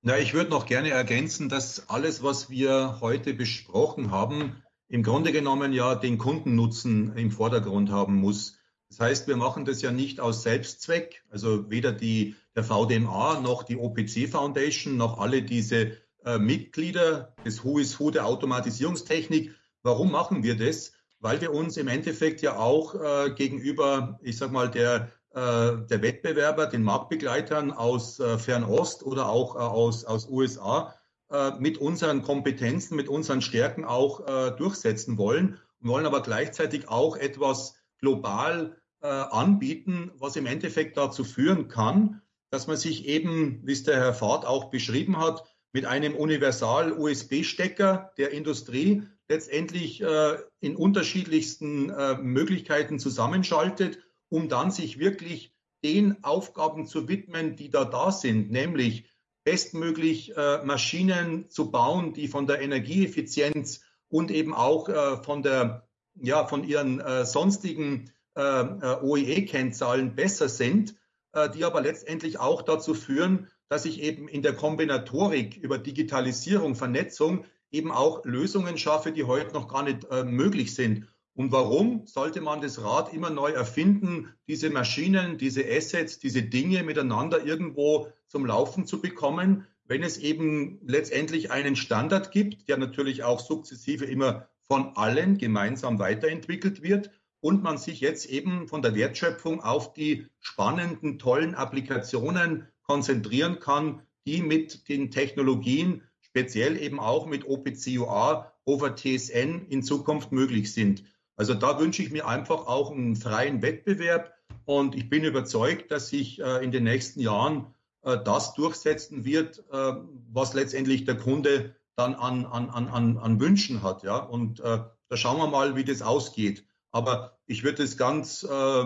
Na, 0.00 0.16
ich 0.16 0.32
würde 0.32 0.48
noch 0.48 0.64
gerne 0.64 0.88
ergänzen, 0.88 1.50
dass 1.50 1.90
alles, 1.90 2.22
was 2.22 2.48
wir 2.48 3.02
heute 3.02 3.34
besprochen 3.34 4.12
haben, 4.12 4.62
im 4.88 5.02
Grunde 5.02 5.30
genommen 5.30 5.74
ja 5.74 5.94
den 5.94 6.16
Kundennutzen 6.16 7.14
im 7.18 7.30
Vordergrund 7.30 7.90
haben 7.90 8.14
muss. 8.14 8.58
Das 8.88 9.00
heißt, 9.00 9.28
wir 9.28 9.36
machen 9.36 9.64
das 9.64 9.82
ja 9.82 9.90
nicht 9.90 10.20
aus 10.20 10.42
Selbstzweck, 10.42 11.24
also 11.30 11.70
weder 11.70 11.92
die, 11.92 12.36
der 12.54 12.64
VDMA 12.64 13.40
noch 13.40 13.62
die 13.64 13.76
OPC 13.76 14.28
Foundation 14.30 14.96
noch 14.96 15.18
alle 15.18 15.42
diese 15.42 15.96
äh, 16.24 16.38
Mitglieder 16.38 17.34
des 17.44 17.64
Who 17.64 17.78
is 17.78 17.98
Who 17.98 18.10
der 18.10 18.26
Automatisierungstechnik. 18.26 19.54
Warum 19.82 20.10
machen 20.10 20.42
wir 20.42 20.56
das? 20.56 20.92
Weil 21.20 21.40
wir 21.40 21.52
uns 21.52 21.76
im 21.76 21.88
Endeffekt 21.88 22.42
ja 22.42 22.58
auch 22.58 22.94
äh, 22.94 23.30
gegenüber, 23.30 24.18
ich 24.22 24.36
sag 24.36 24.50
mal, 24.50 24.70
der, 24.70 25.12
äh, 25.30 25.86
der 25.88 26.02
Wettbewerber, 26.02 26.66
den 26.66 26.82
Marktbegleitern 26.82 27.70
aus 27.70 28.18
äh, 28.18 28.38
Fernost 28.38 29.04
oder 29.04 29.28
auch 29.28 29.54
äh, 29.54 29.58
aus, 29.58 30.04
aus 30.04 30.28
USA 30.28 30.94
äh, 31.30 31.52
mit 31.58 31.78
unseren 31.78 32.22
Kompetenzen, 32.22 32.96
mit 32.96 33.08
unseren 33.08 33.40
Stärken 33.40 33.84
auch 33.84 34.24
durchsetzen 34.56 35.18
wollen 35.18 35.60
und 35.80 35.88
wollen 35.88 36.06
aber 36.06 36.22
gleichzeitig 36.22 36.88
auch 36.88 37.16
etwas 37.16 37.75
global 37.98 38.76
äh, 39.02 39.06
anbieten, 39.06 40.10
was 40.18 40.36
im 40.36 40.46
Endeffekt 40.46 40.96
dazu 40.96 41.24
führen 41.24 41.68
kann, 41.68 42.22
dass 42.50 42.66
man 42.66 42.76
sich 42.76 43.06
eben, 43.06 43.60
wie 43.64 43.72
es 43.72 43.82
der 43.84 43.96
Herr 43.96 44.14
Fahrt 44.14 44.46
auch 44.46 44.70
beschrieben 44.70 45.18
hat, 45.18 45.44
mit 45.72 45.84
einem 45.84 46.14
Universal-USB-Stecker 46.14 48.12
der 48.16 48.30
Industrie 48.32 49.02
letztendlich 49.28 50.00
äh, 50.00 50.38
in 50.60 50.76
unterschiedlichsten 50.76 51.90
äh, 51.90 52.16
Möglichkeiten 52.16 52.98
zusammenschaltet, 52.98 53.98
um 54.28 54.48
dann 54.48 54.70
sich 54.70 54.98
wirklich 54.98 55.54
den 55.84 56.24
Aufgaben 56.24 56.86
zu 56.86 57.08
widmen, 57.08 57.56
die 57.56 57.70
da 57.70 57.84
da 57.84 58.10
sind, 58.10 58.50
nämlich 58.50 59.10
bestmöglich 59.44 60.36
äh, 60.36 60.64
Maschinen 60.64 61.48
zu 61.50 61.70
bauen, 61.70 62.12
die 62.14 62.28
von 62.28 62.46
der 62.46 62.60
Energieeffizienz 62.60 63.82
und 64.08 64.30
eben 64.30 64.54
auch 64.54 64.88
äh, 64.88 65.22
von 65.22 65.42
der 65.42 65.85
ja, 66.20 66.46
von 66.46 66.64
ihren 66.64 67.00
äh, 67.00 67.24
sonstigen 67.24 68.10
äh, 68.36 68.40
äh 68.40 69.00
OEE-Kennzahlen 69.02 70.14
besser 70.14 70.48
sind, 70.48 70.94
äh, 71.32 71.50
die 71.50 71.64
aber 71.64 71.80
letztendlich 71.80 72.38
auch 72.38 72.62
dazu 72.62 72.94
führen, 72.94 73.48
dass 73.68 73.84
ich 73.84 74.00
eben 74.00 74.28
in 74.28 74.42
der 74.42 74.54
Kombinatorik 74.54 75.56
über 75.56 75.78
Digitalisierung, 75.78 76.74
Vernetzung 76.74 77.44
eben 77.70 77.90
auch 77.90 78.24
Lösungen 78.24 78.78
schaffe, 78.78 79.12
die 79.12 79.24
heute 79.24 79.52
noch 79.52 79.68
gar 79.68 79.82
nicht 79.82 80.04
äh, 80.10 80.24
möglich 80.24 80.74
sind. 80.74 81.06
Und 81.34 81.52
warum 81.52 82.06
sollte 82.06 82.40
man 82.40 82.62
das 82.62 82.82
Rad 82.82 83.12
immer 83.12 83.28
neu 83.28 83.50
erfinden, 83.50 84.32
diese 84.48 84.70
Maschinen, 84.70 85.36
diese 85.36 85.64
Assets, 85.68 86.18
diese 86.18 86.42
Dinge 86.42 86.82
miteinander 86.82 87.44
irgendwo 87.44 88.10
zum 88.26 88.46
Laufen 88.46 88.86
zu 88.86 89.02
bekommen, 89.02 89.66
wenn 89.84 90.02
es 90.02 90.16
eben 90.16 90.80
letztendlich 90.82 91.50
einen 91.50 91.76
Standard 91.76 92.30
gibt, 92.30 92.68
der 92.68 92.78
natürlich 92.78 93.22
auch 93.22 93.40
sukzessive 93.40 94.06
immer 94.06 94.48
von 94.68 94.96
allen 94.96 95.38
gemeinsam 95.38 95.98
weiterentwickelt 95.98 96.82
wird 96.82 97.10
und 97.40 97.62
man 97.62 97.78
sich 97.78 98.00
jetzt 98.00 98.26
eben 98.26 98.68
von 98.68 98.82
der 98.82 98.94
Wertschöpfung 98.94 99.62
auf 99.62 99.92
die 99.92 100.26
spannenden, 100.40 101.18
tollen 101.18 101.54
Applikationen 101.54 102.66
konzentrieren 102.82 103.60
kann, 103.60 104.02
die 104.26 104.42
mit 104.42 104.88
den 104.88 105.10
Technologien, 105.10 106.02
speziell 106.20 106.76
eben 106.76 106.98
auch 106.98 107.26
mit 107.26 107.46
OPCUA 107.46 108.52
over 108.64 108.96
TSN 108.96 109.66
in 109.68 109.82
Zukunft 109.82 110.32
möglich 110.32 110.72
sind. 110.72 111.04
Also 111.36 111.54
da 111.54 111.78
wünsche 111.78 112.02
ich 112.02 112.10
mir 112.10 112.26
einfach 112.26 112.66
auch 112.66 112.90
einen 112.90 113.14
freien 113.14 113.62
Wettbewerb 113.62 114.34
und 114.64 114.96
ich 114.96 115.08
bin 115.08 115.22
überzeugt, 115.22 115.92
dass 115.92 116.08
sich 116.08 116.40
äh, 116.40 116.64
in 116.64 116.72
den 116.72 116.84
nächsten 116.84 117.20
Jahren 117.20 117.72
äh, 118.02 118.18
das 118.24 118.54
durchsetzen 118.54 119.24
wird, 119.24 119.64
äh, 119.70 119.92
was 120.32 120.54
letztendlich 120.54 121.04
der 121.04 121.16
Kunde 121.16 121.75
dann 121.96 122.14
an, 122.14 122.46
an, 122.46 122.68
an, 122.68 123.18
an 123.18 123.40
Wünschen 123.40 123.82
hat. 123.82 124.02
Ja? 124.02 124.18
Und 124.18 124.60
äh, 124.60 124.80
da 125.08 125.16
schauen 125.16 125.38
wir 125.38 125.48
mal, 125.48 125.76
wie 125.76 125.84
das 125.84 126.02
ausgeht. 126.02 126.64
Aber 126.92 127.38
ich 127.46 127.64
würde 127.64 127.82
es 127.82 127.96
ganz 127.96 128.42
äh, 128.42 128.84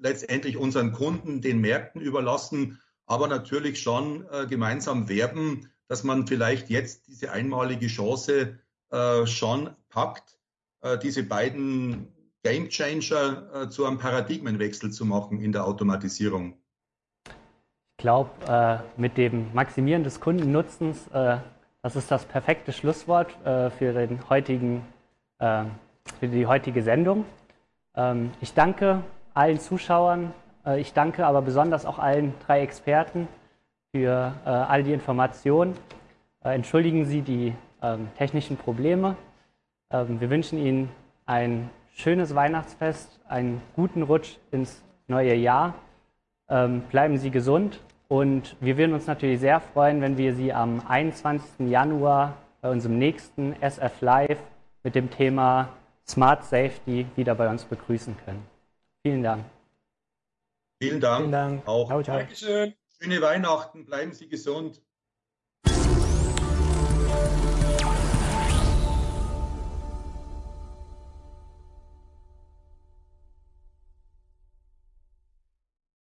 letztendlich 0.00 0.56
unseren 0.56 0.92
Kunden, 0.92 1.40
den 1.40 1.60
Märkten 1.60 2.00
überlassen, 2.00 2.80
aber 3.06 3.28
natürlich 3.28 3.80
schon 3.82 4.26
äh, 4.30 4.46
gemeinsam 4.46 5.08
werben, 5.08 5.70
dass 5.88 6.04
man 6.04 6.26
vielleicht 6.26 6.70
jetzt 6.70 7.08
diese 7.08 7.32
einmalige 7.32 7.88
Chance 7.88 8.58
äh, 8.90 9.26
schon 9.26 9.70
packt, 9.90 10.38
äh, 10.80 10.98
diese 10.98 11.22
beiden 11.22 12.08
Game 12.42 12.68
Changer 12.68 13.50
äh, 13.54 13.68
zu 13.68 13.84
einem 13.84 13.98
Paradigmenwechsel 13.98 14.90
zu 14.90 15.04
machen 15.04 15.40
in 15.40 15.52
der 15.52 15.66
Automatisierung. 15.66 16.58
Ich 17.26 18.02
glaube, 18.02 18.30
äh, 18.48 18.78
mit 19.00 19.16
dem 19.16 19.52
Maximieren 19.54 20.02
des 20.02 20.20
Kundennutzens 20.20 21.06
äh, 21.08 21.38
das 21.82 21.96
ist 21.96 22.10
das 22.10 22.24
perfekte 22.24 22.72
Schlusswort 22.72 23.36
äh, 23.44 23.70
für, 23.70 23.92
den 23.92 24.28
heutigen, 24.30 24.86
äh, 25.38 25.64
für 26.20 26.28
die 26.28 26.46
heutige 26.46 26.82
Sendung. 26.82 27.24
Ähm, 27.96 28.30
ich 28.40 28.54
danke 28.54 29.02
allen 29.34 29.58
Zuschauern, 29.58 30.32
äh, 30.64 30.80
ich 30.80 30.92
danke 30.92 31.26
aber 31.26 31.42
besonders 31.42 31.84
auch 31.84 31.98
allen 31.98 32.34
drei 32.46 32.62
Experten 32.62 33.26
für 33.90 34.32
äh, 34.44 34.48
all 34.48 34.84
die 34.84 34.92
Informationen. 34.92 35.76
Äh, 36.44 36.54
entschuldigen 36.54 37.04
Sie 37.04 37.20
die 37.20 37.52
ähm, 37.82 38.08
technischen 38.16 38.56
Probleme. 38.56 39.16
Ähm, 39.90 40.20
wir 40.20 40.30
wünschen 40.30 40.58
Ihnen 40.58 40.88
ein 41.26 41.68
schönes 41.94 42.34
Weihnachtsfest, 42.34 43.20
einen 43.28 43.60
guten 43.74 44.02
Rutsch 44.02 44.36
ins 44.52 44.82
neue 45.08 45.34
Jahr. 45.34 45.74
Ähm, 46.48 46.82
bleiben 46.82 47.18
Sie 47.18 47.30
gesund 47.30 47.80
und 48.12 48.56
wir 48.60 48.76
würden 48.76 48.92
uns 48.92 49.06
natürlich 49.06 49.40
sehr 49.40 49.58
freuen, 49.58 50.02
wenn 50.02 50.18
wir 50.18 50.34
Sie 50.34 50.52
am 50.52 50.86
21. 50.86 51.70
Januar 51.70 52.36
bei 52.60 52.68
unserem 52.68 52.98
nächsten 52.98 53.54
SF 53.62 54.02
Live 54.02 54.38
mit 54.82 54.94
dem 54.94 55.10
Thema 55.10 55.70
Smart 56.06 56.44
Safety 56.44 57.06
wieder 57.16 57.34
bei 57.34 57.48
uns 57.48 57.64
begrüßen 57.64 58.14
können. 58.26 58.46
Vielen 59.00 59.22
Dank. 59.22 59.46
Vielen 60.78 61.00
Dank. 61.00 61.20
Vielen 61.20 61.32
Dank. 61.32 61.66
Auch. 61.66 61.86
Ciao, 61.86 62.02
ciao. 62.02 62.18
Dankeschön. 62.18 62.74
Schöne 63.00 63.22
Weihnachten. 63.22 63.86
Bleiben 63.86 64.12
Sie 64.12 64.28
gesund. 64.28 64.82